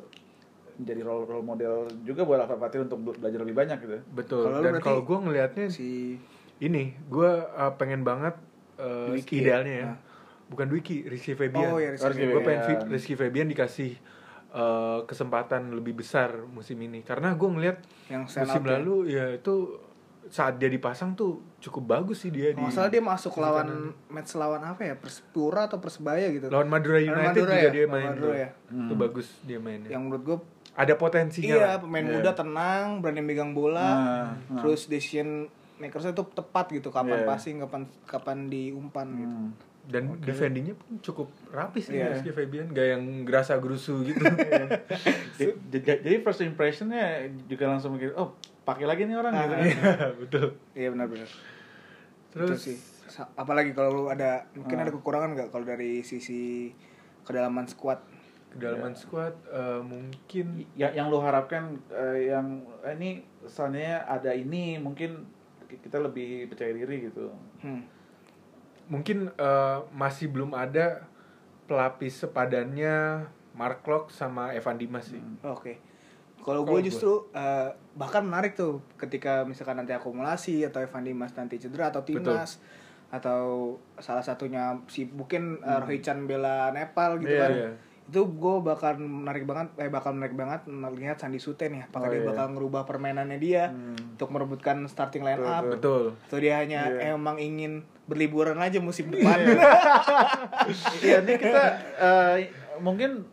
[0.78, 3.98] menjadi role role model juga buat Afal Fatir untuk be- belajar lebih banyak gitu.
[4.12, 6.20] betul lu dan kalau gue ngelihatnya Si
[6.58, 8.38] ini gue uh, pengen banget
[8.76, 9.80] uh, Dwiki idealnya ya?
[9.80, 9.98] ya Nah.
[10.48, 13.92] bukan Dwiki Rizky Febian Oh, iya, Rizky Rizky gue pengen Rizky Febian dikasih
[14.52, 17.78] uh, kesempatan lebih besar musim ini karena gue ngelihat
[18.14, 18.70] musim out ya.
[18.72, 19.82] lalu ya itu
[20.30, 23.68] saat dia dipasang tuh cukup bagus sih dia Kalau di nggak salah dia masuk lawan
[24.08, 24.94] match lawan apa ya?
[24.94, 26.48] Persipura atau Persebaya gitu.
[26.48, 27.72] lawan Madura United Madura juga ya?
[27.72, 28.34] dia main Madura tuh.
[28.34, 28.50] ya?
[28.68, 30.38] itu bagus dia mainnya Yang menurut gue
[30.74, 31.78] ada potensinya iya lah.
[31.80, 32.14] pemain Iya.
[32.14, 33.96] muda tenang, berani megang bola, Nah,
[34.46, 34.60] nah.
[34.60, 37.28] terus decision makersnya tuh tepat gitu kapan Iya.
[37.28, 39.30] passing, kapan kapan diumpan gitu.
[39.32, 39.52] Hmm.
[39.86, 42.12] dan defendingnya pun cukup rapi sih Iya.
[42.12, 44.20] Rizky Febian gak yang gerasa gerusu gitu
[45.40, 45.56] j-
[45.98, 48.36] Jadi first impressionnya juga langsung mikir, oh
[48.68, 49.56] pakai lagi nih orang gitu.
[49.56, 49.64] Ah.
[49.64, 50.46] Iya, betul
[50.76, 51.30] Iya benar-benar.
[52.28, 52.78] terus sih.
[53.34, 54.84] Apalagi kalau lu ada mungkin Ah.
[54.84, 56.76] ada kekurangan nggak kalau dari sisi
[57.24, 58.04] kedalaman squad?
[58.48, 62.48] kedalaman squad eh, mungkin Ya, yang lu harapkan eh, yang
[62.82, 65.24] eh, ini soalnya ada ini mungkin
[65.68, 67.32] kita lebih percaya diri gitu.
[67.60, 67.84] Hmm.
[68.88, 71.04] mungkin eh, masih belum ada
[71.66, 75.20] pelapis sepadannya Mark Locke sama Evan Dimas sih.
[75.42, 75.76] Oke.
[75.76, 75.87] Kalau
[76.48, 81.60] Kalau gue justru eh, bahkan menarik tuh ketika misalkan nanti akumulasi atau Evan Dimas nanti
[81.60, 82.64] cedera atau timnas
[83.08, 87.52] atau salah satunya si mungkin uh, Rohichan bela Nepal gitu Iya, kan.
[87.54, 87.70] iya.
[88.04, 91.84] Itu gue bakal menarik banget eh bakal menarik banget melihat Sandi Suten ya.
[91.86, 92.28] Apakah Oh, dia iya.
[92.28, 94.16] bakal ngerubah permainannya dia Hmm.
[94.16, 96.16] untuk merebutkan starting line up Betul.
[96.22, 97.12] atau dia hanya Iya.
[97.14, 99.36] emang ingin berliburan aja musim depan.
[101.00, 101.64] Iya, ini kita
[101.98, 102.36] eh,
[102.80, 103.24] mungkin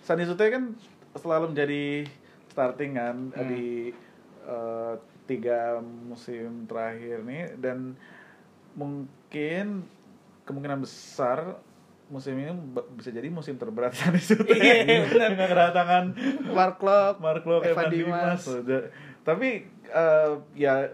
[0.00, 0.72] Sandi Sute kan
[1.14, 2.04] selalu menjadi
[2.58, 3.46] starting kan Hmm.
[3.46, 3.94] di
[4.42, 4.94] eh,
[5.24, 7.94] tiga musim terakhir nih dan
[8.74, 9.86] mungkin
[10.42, 11.60] kemungkinan besar
[12.08, 12.48] musim ini
[12.96, 16.04] bisa jadi musim terberat Sandi Sute Iya, dengan kedatangan
[16.50, 18.42] Mark Locke, Mark Locke, Evan Evan Dimas.
[18.48, 18.88] Dimas.
[19.22, 19.48] Tapi
[19.86, 20.88] eh, ya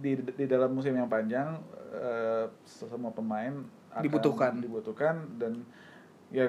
[0.00, 1.60] di, di dalam musim yang panjang
[1.92, 3.52] eh, semua pemain
[3.92, 4.52] akan Dibutuhkan.
[4.56, 5.68] dibutuhkan dan
[6.32, 6.48] ya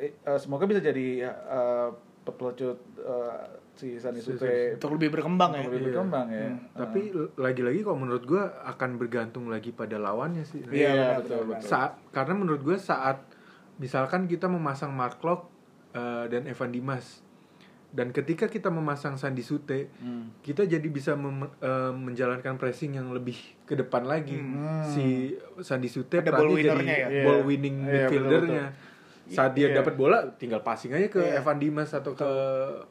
[0.00, 1.28] eh, semoga bisa jadi
[2.24, 5.60] pelecut eh, si Sani Si- Sute untuk lebih berkembang ya.
[5.60, 6.46] untuk lebih berkembang ya.
[6.46, 6.58] Hmm.
[6.74, 7.00] Tapi
[7.34, 10.60] lagi-lagi kalau menurut gue akan bergantung lagi pada lawannya sih.
[10.62, 11.66] Iya, Iya, benar, betul, betul.
[11.66, 13.18] Saat karena menurut gue saat
[13.76, 15.48] misalkan kita memasang Mark Locke
[15.90, 17.24] eh, dan Evan Dimas
[17.90, 20.30] dan ketika kita memasang Sandi Sute Hmm.
[20.38, 24.84] kita jadi bisa mem- eh, menjalankan pressing yang lebih ke depan lagi Hmm.
[24.84, 27.08] si Sandi Sute Ada ball jadi winnernya ya?
[27.24, 27.44] ball Iya.
[27.44, 28.64] winning Iya, midfieldernya
[29.30, 29.78] saat dia Iya.
[29.78, 31.38] dapat bola tinggal passing aja ke Iya.
[31.38, 32.26] Evan Dimas atau ke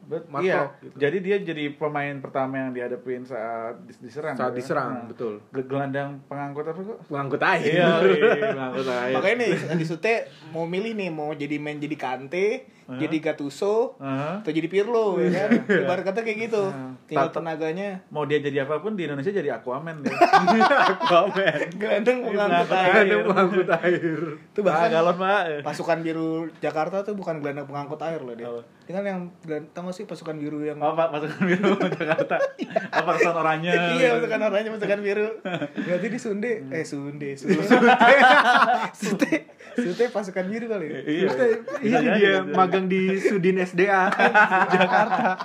[0.02, 0.96] Bet- Mark iya, Locke gitu.
[0.96, 4.32] jadi dia jadi pemain pertama yang dihadapin saat dis- diserang.
[4.32, 4.56] saat kan.
[4.56, 6.98] diserang Nah, betul gel- Gelandang pengangkut apa kok?
[7.06, 7.88] mengangkut air Iya,
[8.50, 9.12] pengangkut air.
[9.12, 10.14] Makanya nih Sandi Sute
[10.50, 12.64] mau milih nih mau jadi main jadi Kante,
[12.96, 14.40] jadi Gattuso, Hah?
[14.40, 15.50] atau jadi Pirlo ya kan.
[15.62, 16.64] Ibarat kata kayak gitu.
[16.66, 20.14] Nah, Tinggal tenaganya mau dia jadi apa pun di Indonesia jadi Aquaman dia.
[20.94, 22.94] Aquaman gelandang pengangkut Pengangkut air.
[22.96, 24.18] ada mengangkut air
[24.48, 25.40] Itu ah, bahkan galon pak.
[25.60, 28.46] pasukan biru Jakarta tuh bukan gelandang pengangkut air loh dia.
[28.46, 28.62] Apa?
[28.80, 29.20] Dia kan yang
[29.70, 32.36] tau gak sih pasukan biru yang Oh pasukan biru Jakarta.
[32.90, 33.70] Apa kesan oranye?
[33.92, 35.28] Iya, pasukan oranye, pasukan biru.
[35.86, 37.58] Berarti di Sunde, eh Sunde, Sunde.
[38.92, 39.32] Sute,
[39.72, 40.86] Sute pasukan biru kali.
[40.86, 41.00] ya?
[41.00, 41.28] Iya.
[41.30, 44.10] Dia- iya dia magang di Sudin SDA
[44.74, 45.36] Jakarta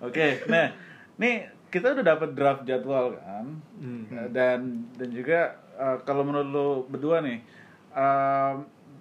[0.00, 0.70] Oke, nah,
[1.16, 1.34] nih
[1.66, 3.46] kita udah dapat draft jadwal kan,
[3.76, 4.08] Hmm.
[4.08, 4.60] Eh, dan
[4.92, 5.40] dan juga
[5.74, 7.44] eh, kalau menurut lo berdua nih,
[7.92, 8.52] eh,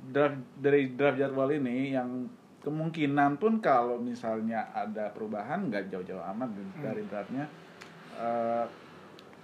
[0.06, 2.28] draft dari draft jadwal ini yang
[2.60, 7.46] kemungkinan pun kalau misalnya ada perubahan nggak jauh-jauh amat dari draftnya,
[8.16, 8.66] eh,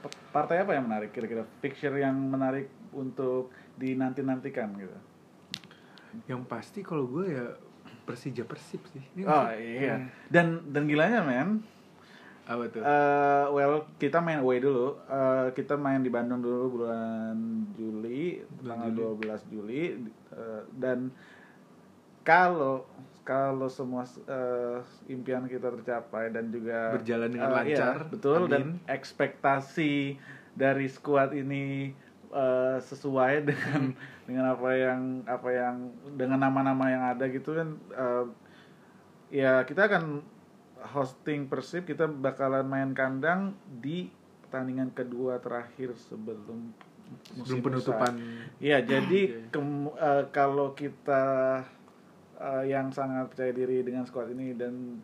[0.01, 4.97] p- partai apa yang menarik kira-kira fixture yang menarik untuk dinanti-nantikan gitu?
[6.25, 7.45] Yang pasti kalau gue ya
[8.01, 11.61] Persija Persib sih Ini Oh iya, dan dan gilanya men,
[12.43, 14.97] apa tuh Eh, well, kita main away dulu.
[15.05, 17.37] Eh, kita main di Bandung dulu bulan
[17.73, 19.29] Juli, Bulan tanggal Juli.
[19.29, 19.83] 12 Juli.
[20.31, 21.13] Eh, dan
[22.21, 22.85] kalau
[23.21, 27.97] kalau semua eh, impian kita tercapai dan juga Berjalan dengan eh, lancar.
[28.01, 28.89] iya, betul dan Amin.
[28.89, 30.17] ekspektasi
[30.51, 31.93] dari skuad ini
[32.31, 35.75] eh, sesuai dengan dengan apa yang apa yang
[36.15, 38.25] dengan nama-nama yang ada gitu kan eh,
[39.31, 40.23] ya kita akan
[40.91, 44.09] hosting Persib kita bakalan main kandang di
[44.43, 46.73] pertandingan kedua terakhir sebelum
[47.11, 48.13] Sebelum musim penutupan.
[48.15, 48.63] usai.
[48.63, 49.51] Iya, jadi Oke.
[49.51, 51.23] kem- eh, kalau kita
[52.39, 54.99] eh, yang sangat percaya diri dengan squad ini dan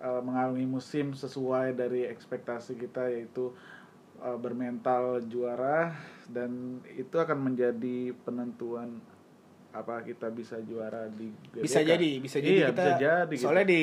[0.00, 3.52] eh, mengalami musim sesuai dari ekspektasi kita yaitu
[4.24, 5.92] eh, bermental juara
[6.30, 6.50] dan
[6.88, 9.02] itu akan menjadi penentuan
[9.70, 11.62] apa kita bisa juara di GBK.
[11.62, 13.42] bisa jadi bisa jadi Iya, kita bisa jadi gitu.
[13.44, 13.82] soalnya di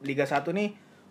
[0.00, 0.68] Liga 1 nih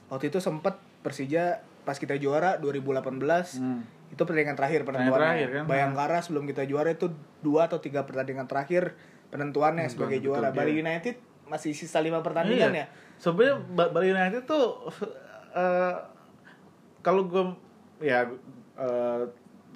[0.08, 1.44] waktu itu sempet Persija
[1.82, 3.82] pas kita juara 2018 Hmm.
[4.08, 5.64] itu pertandingan terakhir penentuannya terakhir, kan?
[5.66, 8.98] Bayangkara sebelum kita juara itu dua atau tiga pertandingan terakhir
[9.28, 10.56] penentuannya sebagai betul, juara iya.
[10.56, 11.16] Bali United
[11.46, 12.84] masih sisa lima pertandingan Iya.
[12.84, 14.66] ya Sebenarnya Ba- Bali United tuh
[15.54, 15.96] eh,
[17.00, 17.44] kalau gue
[18.00, 18.26] ya
[18.76, 19.22] eh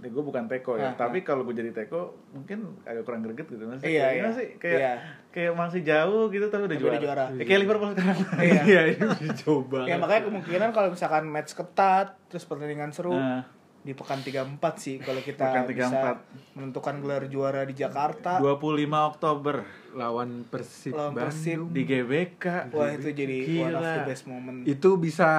[0.04, 3.64] gue bukan teko ya, Ah, tapi kalau gue jadi teko mungkin agak kurang greget gitu
[3.64, 3.86] masih.
[3.86, 4.30] Iya, iya.
[4.32, 4.94] sih kayak Iya.
[5.30, 6.92] kayak masih jauh gitu tapi udah Tapi juara.
[6.92, 7.26] udah juara.
[7.32, 8.18] Ya, kayak Liverpool sekarang.
[8.40, 8.62] Iya.
[8.68, 9.80] Iya, ini dicoba.
[9.84, 13.46] ya makanya kemungkinan kalau misalkan match ketat terus pertandingan seru Nah,
[13.80, 14.38] di pekan 34
[14.76, 16.54] sih kalau kita Pekan bisa 34.
[16.54, 18.78] menentukan gelar juara di Jakarta 25
[19.08, 21.58] Oktober lawan Persib Lawan Persib.
[21.60, 21.74] Bandung.
[21.74, 22.46] di GBK.
[22.70, 24.06] wah itu jadi one of the Gila.
[24.06, 25.30] best moment Itu bisa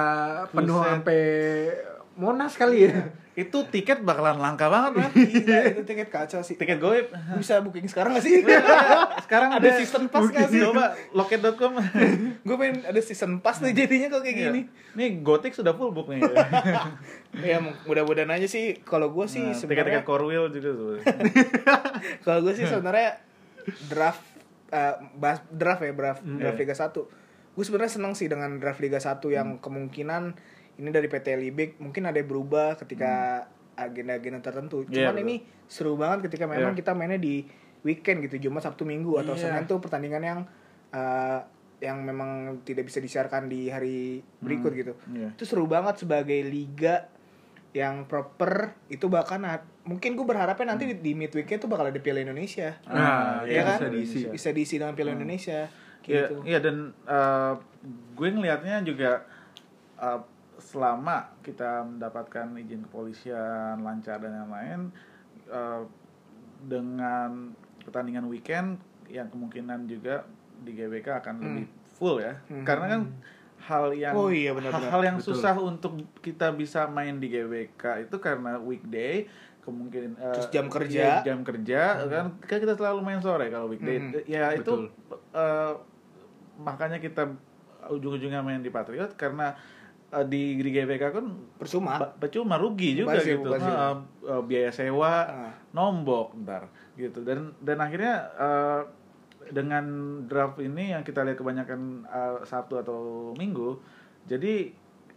[0.49, 1.19] penuh sampai
[2.13, 3.09] Monas kali ya.
[3.33, 5.09] Itu tiket bakalan langka banget, man.
[5.09, 7.09] Gila, itu tiket kacau sih tiket goib.
[7.33, 8.45] bisa booking sekarang gak sih
[9.25, 11.73] Sekarang ada season pass gak sih Coba loket.com.
[12.45, 14.45] gue pengen ada season pass nih jadinya kok kayak Iya.
[14.47, 14.61] gini
[14.93, 16.21] Nih Gothic sudah full book nih.
[17.35, 20.93] ya mudah-mudahan aja sih kalau gue sih Nah, sebenarnya tiket-tiket juga tuh.
[22.23, 23.17] kalau gue sih sebenarnya
[23.83, 24.21] draft
[24.69, 26.37] eh, bahas draft ya draft Hmm.
[26.37, 26.63] draft Iya.
[26.63, 27.01] Liga 1
[27.53, 29.61] gue sebenarnya seneng sih dengan draft Liga 1 yang Hmm.
[29.61, 30.23] kemungkinan
[30.75, 34.89] ini dari PT Libik mungkin ada yang berubah ketika agenda-agenda tertentu Hmm.
[34.89, 35.25] Iya, cuman betul.
[35.25, 36.79] ini seru banget ketika memang Iya.
[36.79, 37.45] kita mainnya di
[37.81, 39.49] weekend gitu Jumat Sabtu Minggu atau Iya.
[39.49, 40.39] Senin tuh pertandingan yang
[40.89, 41.39] eh,
[41.79, 45.33] yang memang tidak bisa disiarkan di hari berikut gitu Iya.
[45.33, 47.09] itu seru banget sebagai liga
[47.73, 49.41] yang proper itu bahkan
[49.83, 53.61] mungkin gue berharapnya nanti di, di midweeknya tuh bakal ada Piala Indonesia Nah, ya iya,
[53.65, 54.19] kan bisa diisi.
[54.29, 55.65] bisa diisi dengan Piala Indonesia
[56.05, 57.53] Iya, gitu iya dan eh,
[58.13, 59.25] gue ngelihatnya juga
[59.97, 60.19] eh,
[60.73, 64.89] selama kita mendapatkan izin kepolisian lancar dan lain-lain
[65.45, 65.81] eh,
[66.63, 70.25] dengan pertandingan weekend yang kemungkinan juga
[70.59, 72.65] di GBK akan lebih full ya Hmm.
[72.65, 73.01] karena kan
[73.61, 74.89] hal yang Oh iya, benar-benar.
[74.89, 75.35] hal yang Betul.
[75.35, 79.27] susah untuk kita bisa main di GBK itu karena weekday
[79.61, 80.99] kemungkinan eh, Terus jam kerja.
[80.99, 84.11] iya, jam kerja kan kan kita selalu main sore kalau weekday Hmm.
[84.25, 84.89] ya Betul.
[84.89, 85.73] itu eh,
[86.57, 87.29] makanya kita
[87.85, 89.55] ujung-ujungnya main di Patriot karena
[90.13, 93.67] eh, di di GBK kan percuma ba- percuma rugi juga gitu bazir.
[93.67, 95.53] Nah, eh, biaya sewa Ah.
[95.71, 98.81] nombok ntar gitu dan dan akhirnya eh,
[99.49, 99.85] dengan
[100.23, 102.99] draft ini yang kita lihat kebanyakan eh, Sabtu atau
[103.33, 103.81] Minggu
[104.23, 104.69] jadi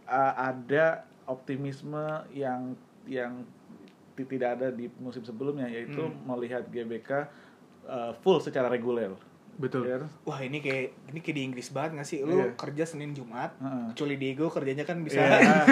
[0.03, 2.73] eh, ada optimisme yang
[3.05, 3.45] yang
[4.13, 6.25] ti- tidak ada di musim sebelumnya yaitu Hmm.
[6.25, 7.09] melihat GBK
[7.85, 9.13] eh, full secara reguler
[9.57, 9.83] Betul.
[9.83, 12.53] Ya, wah ini kayak ini kayak di Inggris banget gak sih lu Iya.
[12.53, 13.85] kerja Senin Jumat Heeh.
[13.89, 15.37] kecuali Diego kerjanya kan bisa Iya.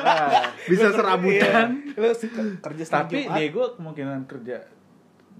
[0.00, 1.66] Nah, Bisa serabutan.
[1.86, 1.94] Iya.
[1.96, 4.58] lu ke- kerja Senin tapi Jumat Diego kemungkinan kerja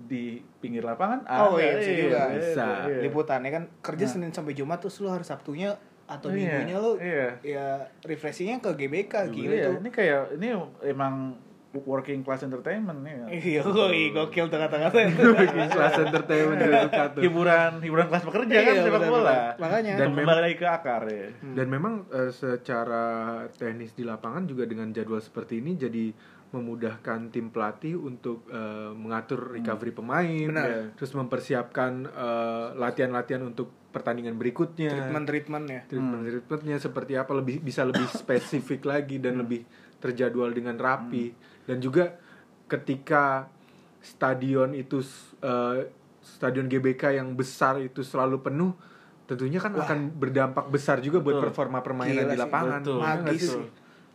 [0.00, 0.24] di
[0.56, 2.20] pinggir lapangan Oh, ada, iya, bisa juga.
[2.32, 2.66] Bisa.
[2.86, 2.98] iya.
[3.02, 4.12] liputannya kan kerja Nah.
[4.12, 5.74] Senin sampai Jumat terus lu hari Sabtunya
[6.06, 7.28] atau Iya, minggunya lu iya.
[7.40, 7.66] ya
[8.02, 10.48] refreshingnya ke GBK gila Iya, ini kayak ini
[10.84, 11.34] emang
[11.70, 13.14] working class entertainment nih.
[13.30, 15.22] Iya, woi, gokil tuh kata-kata itu.
[15.74, 17.22] Kelas entertainment juga suka tuh.
[17.22, 19.34] hiburan hiburan kelas pekerja kan Iya, sepak bola.
[19.54, 19.94] Makanya.
[19.94, 21.28] dan kembali lagi ke akar ya.
[21.54, 23.04] Dan memang eh, secara
[23.54, 26.10] teknis di lapangan juga dengan jadwal seperti ini jadi
[26.50, 30.66] memudahkan tim pelatih untuk eh, mengatur recovery pemain, Benar.
[30.66, 30.82] ya.
[30.98, 34.90] terus mempersiapkan eh, latihan-latihan untuk pertandingan berikutnya.
[34.90, 35.80] Treatment-treatment ya.
[35.86, 39.62] Treatment treatmentnya seperti apa lebih bisa lebih spesifik lagi dan lebih
[40.00, 41.30] terjadwal dengan rapi
[41.70, 42.18] dan juga
[42.66, 43.46] ketika
[44.02, 44.98] stadion itu
[45.38, 45.86] eh,
[46.20, 48.72] stadion GBK yang besar itu selalu penuh
[49.24, 51.44] tentunya kan akan berdampak besar juga buat Betul.
[51.46, 52.98] performa permainan Gila di sih, lapangan betul.
[52.98, 53.50] Magis sih?
[53.54, 53.66] sih.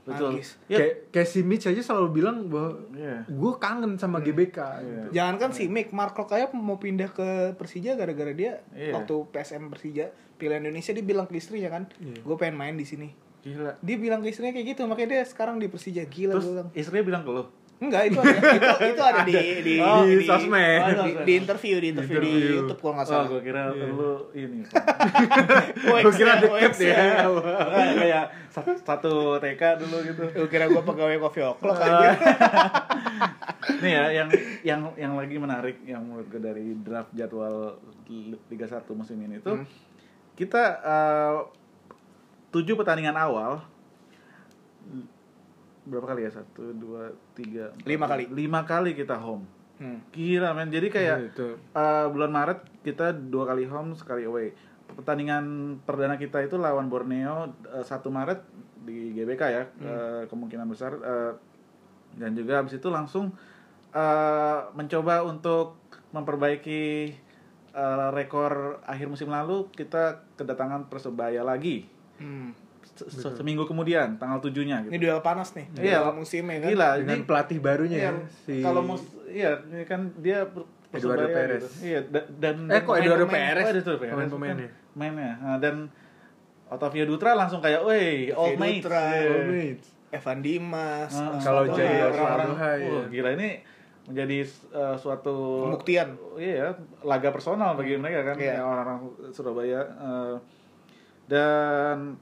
[0.05, 0.29] Betul.
[0.35, 0.49] Magis.
[0.67, 3.17] Ya, kayak kayak si Mitch aja selalu bilang bahwa Iya.
[3.25, 5.03] gue kangen sama GBK Iya.
[5.15, 8.91] Jangan kan si Mick Markle kayak mau pindah ke Persija gara-gara dia Iya.
[8.91, 12.19] waktu PSM Persija Piala Indonesia dia bilang ke istrinya kan, Iya.
[12.19, 13.07] gue pengen main di sini.
[13.45, 13.77] Gila.
[13.77, 16.67] Dia bilang ke istrinya kayak gitu, makanya dia sekarang di Persija gila Terus, bilang.
[16.73, 17.43] Istrinya bilang ke lo?
[17.75, 20.79] Enggak, itu ada itu, itu ada, di di, oh, di, di sosmed.
[20.81, 22.49] Oh, di, di interview, di interview di, interview.
[22.49, 23.25] di YouTube kalau nggak oh, salah.
[23.27, 23.91] Oh, gue kira yeah.
[23.91, 24.59] lu ini.
[26.07, 26.97] gue kira deket ya.
[27.99, 30.23] Kayak satu, satu TK dulu gitu.
[30.31, 32.09] Gue kira gue pegawai kopi O'clock aja.
[32.09, 32.11] Ah.
[33.83, 34.29] Nih ya yang
[34.63, 37.75] yang yang lagi menarik yang menurut gue dari draft jadwal
[38.47, 39.65] Liga 1 musim ini itu hmm.
[40.37, 41.35] kita uh,
[42.55, 43.59] tujuh pertandingan awal
[45.85, 46.31] berapa kali ya?
[46.33, 48.23] Satu dua tiga empat, lima kali.
[48.33, 49.45] lima kali kita home.
[49.75, 49.99] Hmm.
[50.15, 50.71] kira men.
[50.71, 54.55] Jadi kayak hmm, uh, bulan maret kita dua kali home sekali away.
[54.87, 58.39] Pertandingan perdana kita itu lawan borneo eh, satu maret
[58.85, 59.81] di gbk ya hmm.
[59.81, 61.33] uh, kemungkinan besar uh,
[62.15, 63.33] dan juga abis itu langsung
[63.97, 65.81] uh, mencoba untuk
[66.13, 67.11] memperbaiki
[67.73, 71.94] uh, rekor akhir musim lalu kita kedatangan persebaya lagi.
[72.17, 72.49] Hmm.
[72.85, 75.67] Se- se- seminggu kemudian tanggal tujuhnya Ini gitu duel panas nih.
[75.75, 75.99] Iya.
[75.99, 76.69] Duel musimnya kan.
[76.69, 78.11] gila Dengan ini pelatih barunya Iya, ya,
[78.41, 80.47] si kalau mus iya ini kan dia
[80.87, 81.59] Eduardo Persebaya Perez.
[81.59, 81.69] gitu.
[81.83, 83.65] Iya da- dan Eh, kok Eduardo pemain- Perez?
[83.65, 84.13] Oh, Eduardo Perez.
[84.13, 84.69] Pemain-pemainnya.
[84.69, 85.31] Kan Mainnya.
[85.37, 85.75] Nah, dan
[86.65, 89.03] Otavio Dutra langsung kayak, "Woi, old mates." Dutra.
[89.11, 89.27] Iya.
[89.27, 89.85] Oh, mates.
[90.07, 91.11] Evan Dimas.
[91.13, 92.49] Ah, Kalau jadi orang-orang,
[92.79, 93.01] ya.
[93.11, 93.49] gila ini
[94.05, 94.37] menjadi
[94.71, 96.15] uh, suatu Pembuktian.
[96.35, 99.83] Iya, laga personal bagi mereka kan, ya, orang-orang Surabaya.
[99.99, 100.39] uh,
[101.25, 102.17] dan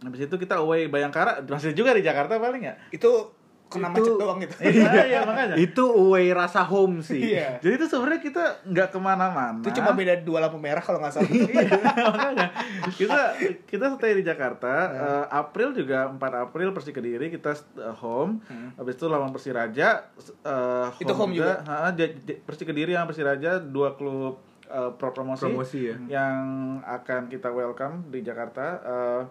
[0.00, 2.74] habis itu kita away Bayangkara, masih juga di Jakarta paling ya.
[2.90, 3.30] Itu
[3.70, 4.52] kena Itu- macet doang gitu.
[4.60, 5.54] Iya, iya makanya.
[5.56, 7.32] Itu away rasa home sih.
[7.32, 7.56] Iya.
[7.56, 9.64] Jadi itu sebenarnya kita nggak ke mana-mana.
[9.64, 11.24] Itu cuma beda dua lampu merah kalau nggak salah.
[11.32, 12.48] Iya, makanya
[12.92, 13.20] kita
[13.64, 14.72] kita stay di Jakarta.
[14.92, 18.44] Eh, April juga 4 April Persi Kediri kita eh, home.
[18.76, 20.04] Habis itu lawan Persiraja
[20.44, 21.64] eh, Itu home juga?
[21.64, 22.12] Ha, ja-
[22.42, 25.96] Persi Kediri sama Persiraja dua klub eh, pro promosi, Promosi ya.
[26.10, 26.38] yang
[26.80, 28.64] akan kita welcome di Jakarta.
[28.78, 29.22] Eh,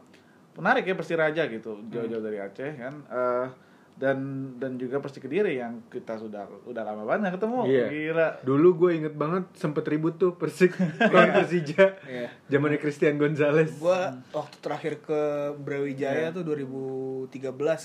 [0.54, 2.94] menarik ya Persiraja gitu, jauh-jauh dari Aceh kan.
[3.06, 3.48] Eh,
[3.92, 4.18] dan
[4.58, 7.60] dan juga Persi Kediri yang kita sudah udah lama banget ketemu.
[7.64, 7.86] Iya.
[7.88, 8.28] Gila.
[8.42, 10.74] Dulu gue inget banget sempet ribut tuh Persik
[11.14, 12.02] lawan Persija.
[12.02, 12.28] Iya.
[12.50, 13.78] Zamannya Christian Gonzalez.
[13.78, 15.22] Gua waktu terakhir ke
[15.56, 17.30] Brawijaya tuh 2013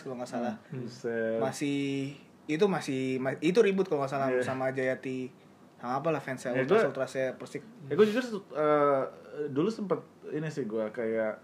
[0.01, 0.57] kalau nggak salah.
[0.69, 1.37] Buset.
[1.37, 2.17] Masih
[2.47, 4.41] itu masih ma- itu ribut kalau nggak salah Iya.
[4.41, 5.29] sama Jayati
[5.77, 9.03] sama apa lah fansnya Ya, ultras gua- ultrasnya persik Ya gue jujur eh,
[9.49, 11.37] dulu sempet ini sih gue kayak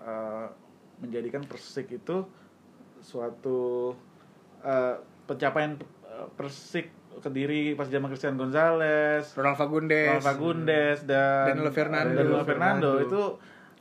[0.00, 0.46] eh,
[0.98, 2.16] menjadikan Persik itu
[3.00, 3.92] suatu
[4.60, 5.74] eh, pencapaian
[6.32, 12.14] Persik Kediri pas zaman Christian Gonzalez, Ronald Fagundes Ronald Fagundes dan Danilo Fernando.
[12.14, 12.90] Danilo Fernando Fernando.
[13.02, 13.22] itu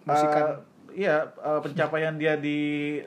[0.03, 0.43] Musikan.
[0.43, 0.55] eh,
[0.92, 2.58] Iya, eh, pencapaian dia di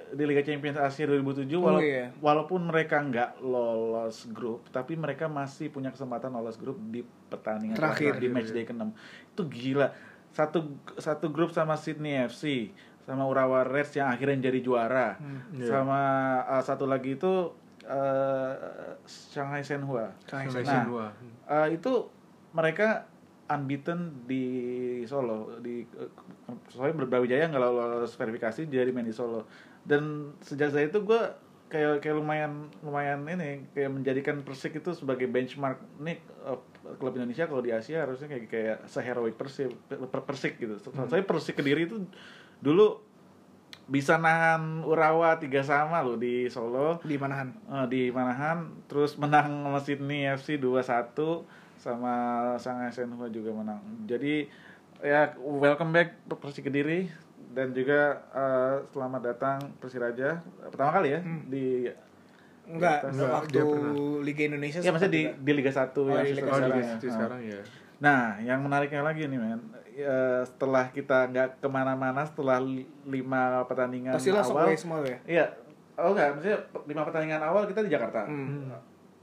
[0.09, 2.11] di Liga Champions Asia 2007 Oh, wala- iya.
[2.19, 8.17] walaupun mereka nggak lolos grup, tapi mereka masih punya kesempatan lolos grup di pertandingan Terakhir.
[8.17, 8.91] di match day ke-6.
[9.29, 9.89] Itu gila.
[10.29, 10.65] Satu
[10.97, 12.73] satu grup sama Sydney FC,
[13.03, 15.21] sama Urawa Reds yang akhirnya jadi juara.
[15.53, 15.67] Iya.
[15.69, 16.01] Sama
[16.49, 17.53] eh, satu lagi itu
[17.83, 18.53] eh,
[19.05, 20.15] Shanghai Shenhua.
[20.25, 21.07] Shanghai Shanghai Nah, Shenhua.
[21.47, 21.93] Eh, itu
[22.53, 23.05] mereka
[23.55, 24.45] unbeaten di
[25.05, 26.11] Solo di eh,
[26.71, 29.47] soalnya Brawijaya nggak lolos verifikasi jadi main di Solo.
[29.83, 31.23] Dan sejak saya itu gue
[31.73, 36.61] kayak kayak lumayan lumayan ini kayak menjadikan Persik itu sebagai benchmark nih eh,
[37.01, 40.77] klub Indonesia kalau di Asia harusnya kayak kayak seheroik Persik per- Persik gitu.
[40.83, 42.05] Soalnya Persik kediri itu
[42.61, 43.01] dulu
[43.91, 47.03] bisa nahan Urawa tiga sama loh di Solo.
[47.03, 47.49] Di Manahan.
[47.51, 52.15] Eh, di Manahan terus menang sama Sydney FC 2-1 sama
[52.57, 53.83] Shanghai Shenhua juga menang.
[54.07, 54.47] Jadi
[55.03, 57.11] ya welcome back Persi Kediri
[57.51, 61.91] dan juga eh, selamat datang Persiraja pertama kali ya di
[62.63, 63.61] enggak Enggak, waktu.
[64.23, 66.87] Liga Indonesia ya maksudnya di di Liga 1 Oh, yang di Liga Oh, sekarang ya.
[66.87, 67.01] Nah.
[67.03, 67.61] sekarang ya.
[67.99, 69.59] Nah, yang menariknya lagi nih men,
[69.93, 75.19] ya, setelah kita nggak ke mana-mana setelah li- lima pertandingan pasti langsung awal, semua ya
[75.27, 75.47] Iya.
[75.93, 78.25] Oh enggak, maksudnya lima pertandingan awal kita di Jakarta.
[78.25, 78.71] Hmm.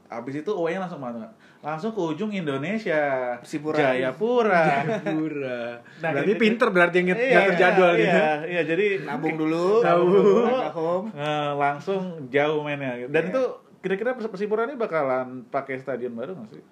[0.09, 1.29] Abis itu away-nya langsung mana?
[1.59, 3.37] Langsung ke ujung Indonesia.
[3.37, 3.77] Persipura.
[3.77, 4.65] Jayapura.
[4.99, 5.61] Pura.
[6.01, 8.01] Nah, berarti gitu- pinter berarti yang Iya, ngatur jadwal nih.
[8.01, 13.05] Iya, iya, jadi nabung dulu Nabung eh, langsung jauh mainnya.
[13.05, 13.31] Dan Iya.
[13.31, 13.41] itu
[13.79, 16.63] kira-kira Persipura ini bakalan pakai stadion baru nggak sih?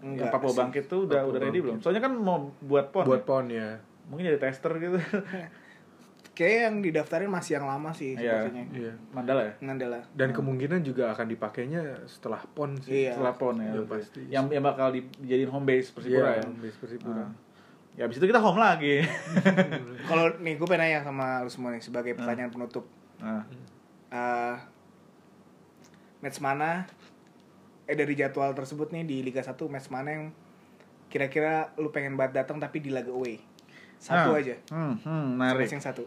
[0.00, 0.58] Enggak yang Papua sih.
[0.60, 1.64] Bangkit tuh udah Papua udah ready Bangkit.
[1.64, 1.76] belum?
[1.80, 3.04] Soalnya kan mau buat pon.
[3.04, 3.26] Buat ya?
[3.26, 3.68] pon ya.
[4.06, 4.98] Mungkin jadi tester gitu.
[6.34, 8.42] Kayak yang didaftarin masih yang lama sih Iya.
[8.42, 8.92] sepertinya Iya.
[9.10, 9.52] Mandala ya?
[9.60, 13.06] Ngandela Dan kemungkinan juga akan dipakainya setelah pon sih.
[13.06, 13.14] Iya.
[13.14, 13.70] Setelah pon ya.
[13.72, 13.86] Oke.
[13.88, 14.20] pasti.
[14.26, 16.50] Yang yang bakal di- dijadiin home base Persipura Iya, ya.
[16.52, 17.22] base Persipura.
[17.22, 17.30] Nah.
[17.94, 19.06] Ya abis itu kita home lagi.
[20.10, 22.84] kalau nih gue pengen nanya sama lu semua nih sebagai pertanyaan penutup
[23.16, 23.46] Nah,
[24.10, 24.54] Eh,
[26.20, 26.86] match mana
[27.84, 30.24] eh dari jadwal tersebut nih di Liga 1 match mana yang
[31.06, 33.38] kira-kira lu pengen banget datang tapi di laga away
[33.96, 35.68] satu Nah, aja Hmm, hmm, menarik.
[35.68, 36.02] yang satu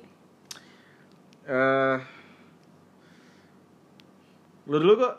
[1.48, 1.98] Eh,
[4.68, 5.16] lu dulu kok.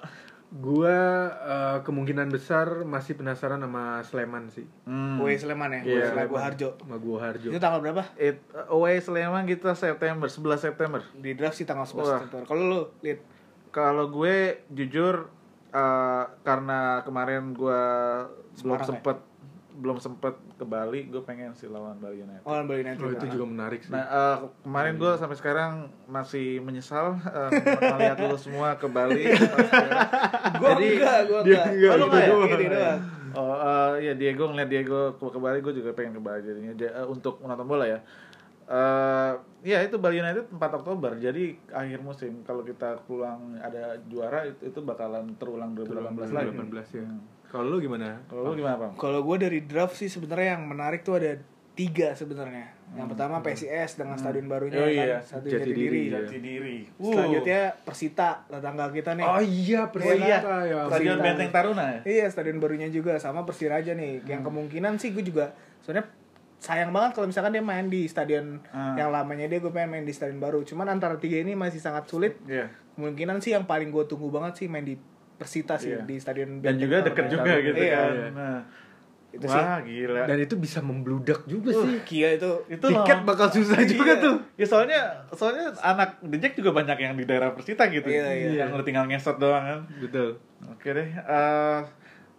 [0.49, 4.65] Gua eh, kemungkinan besar masih penasaran sama Sleman sih.
[4.89, 5.21] Hmm.
[5.21, 6.73] Away Sleman ya, Iya, Lagu Harjo.
[6.81, 7.53] Sama gua Harjo.
[7.53, 8.05] Itu tanggal berapa?
[8.17, 8.41] It,
[8.73, 11.01] away Sleman kita September, 11 September.
[11.17, 12.21] Di draft sih tanggal 11 Wah.
[12.25, 12.45] September.
[12.49, 13.21] Kalau lu, lihat
[13.69, 15.29] Kalau gue jujur
[15.77, 17.83] eh, karena kemarin gue
[18.65, 19.28] belum ya?
[19.79, 22.43] Belum sempet ke Bali, gue pengen sih lawan Bali United.
[22.43, 22.99] oh Bali United.
[23.01, 23.89] Oh, itu juga menarik sih.
[23.89, 25.73] Nah, eh, kemarin gue sampai sekarang
[26.05, 27.51] masih menyesal eh,
[27.89, 29.23] melihat lu semua ke Bali.
[30.59, 31.67] Gua Jadi, enggak, gua dia enggak.
[31.71, 32.29] enggak, Oh, lu enggak ya?
[32.29, 32.51] doang.
[32.51, 33.01] Ini doang.
[33.31, 36.73] Oh, eh, ya Diego ngeliat Diego ke, ke Bali, gue juga pengen ke Bali jadinya
[36.75, 38.01] Dia- eh, untuk menonton bola ya.
[38.67, 39.33] Eh,
[39.65, 41.17] ya itu Bali United 4 Oktober.
[41.17, 46.53] Jadi akhir musim kalau kita pulang ada juara itu, itu bakalan terulang 2018 lagi.
[46.53, 47.05] 2018 ya.
[47.05, 47.21] Hmm.
[47.49, 48.21] Kalau lu gimana?
[48.29, 48.93] Kalau lu gimana, Bang?
[48.95, 51.41] Kalau gue dari draft sih sebenarnya yang menarik tuh ada
[51.73, 52.77] tiga sebenarnya.
[52.89, 56.01] Yang pertama PSIS dengan stadion barunya Oh kan, iya, stadion Jati Jatidiri.
[56.01, 56.77] Diri, Jati diri.
[56.97, 59.25] Selanjutnya Persita, tetangga kita nih.
[59.29, 60.39] Oh iya, Persita ya.
[60.41, 61.21] Stadion Persita.
[61.21, 62.01] Benteng Taruna ya?
[62.09, 64.25] Iya, stadion barunya juga sama Persiraja nih.
[64.25, 65.53] Yang kemungkinan sih gue juga
[65.85, 66.09] sebenarnya
[66.59, 68.99] sayang banget kalau misalkan dia main di stadion Ah.
[68.99, 70.65] yang lamanya dia gue pengen main di stadion baru.
[70.65, 72.41] Cuman antara tiga ini masih sangat sulit.
[72.49, 72.73] Iya.
[72.97, 74.97] Kemungkinan sih yang paling gue tunggu banget sih main di
[75.39, 76.03] Persita sih Iya.
[76.03, 77.95] di stadion Dan juga deket juga gitu Iya.
[77.97, 78.13] kan.
[78.35, 78.61] Nah,
[79.29, 79.55] Itu sih.
[79.55, 80.25] Wah, gila.
[80.25, 82.01] Dan itu bisa membludak juga sih.
[82.03, 83.29] Kia itu itu Tiket loh.
[83.29, 84.25] bakal susah juga Iya.
[84.25, 84.37] tuh.
[84.57, 88.09] Ya soalnya soalnya anak Jack juga banyak yang di daerah Persita gitu.
[88.09, 88.65] Iya, iya.
[88.65, 89.81] Yang tinggal ngesot doang kan.
[90.01, 90.41] Betul.
[90.67, 91.09] Oke deh.
[91.13, 91.81] eh,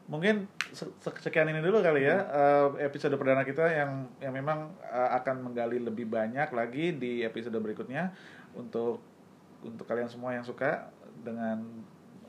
[0.05, 4.73] mungkin se- se- sekian ini dulu kali ya eh, episode perdana kita yang yang memang
[4.81, 8.09] eh, akan menggali lebih banyak lagi di episode berikutnya
[8.51, 8.97] untuk
[9.61, 10.89] untuk kalian semua yang suka
[11.21, 11.61] dengan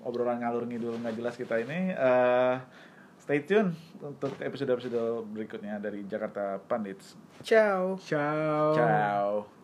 [0.05, 2.55] obrolan ngalur ngidul nggak jelas kita ini eh,
[3.21, 7.15] stay tune untuk episode-episode berikutnya dari Jakarta Pandits.
[7.45, 8.75] ciao Ciao.
[8.75, 9.60] Ciao.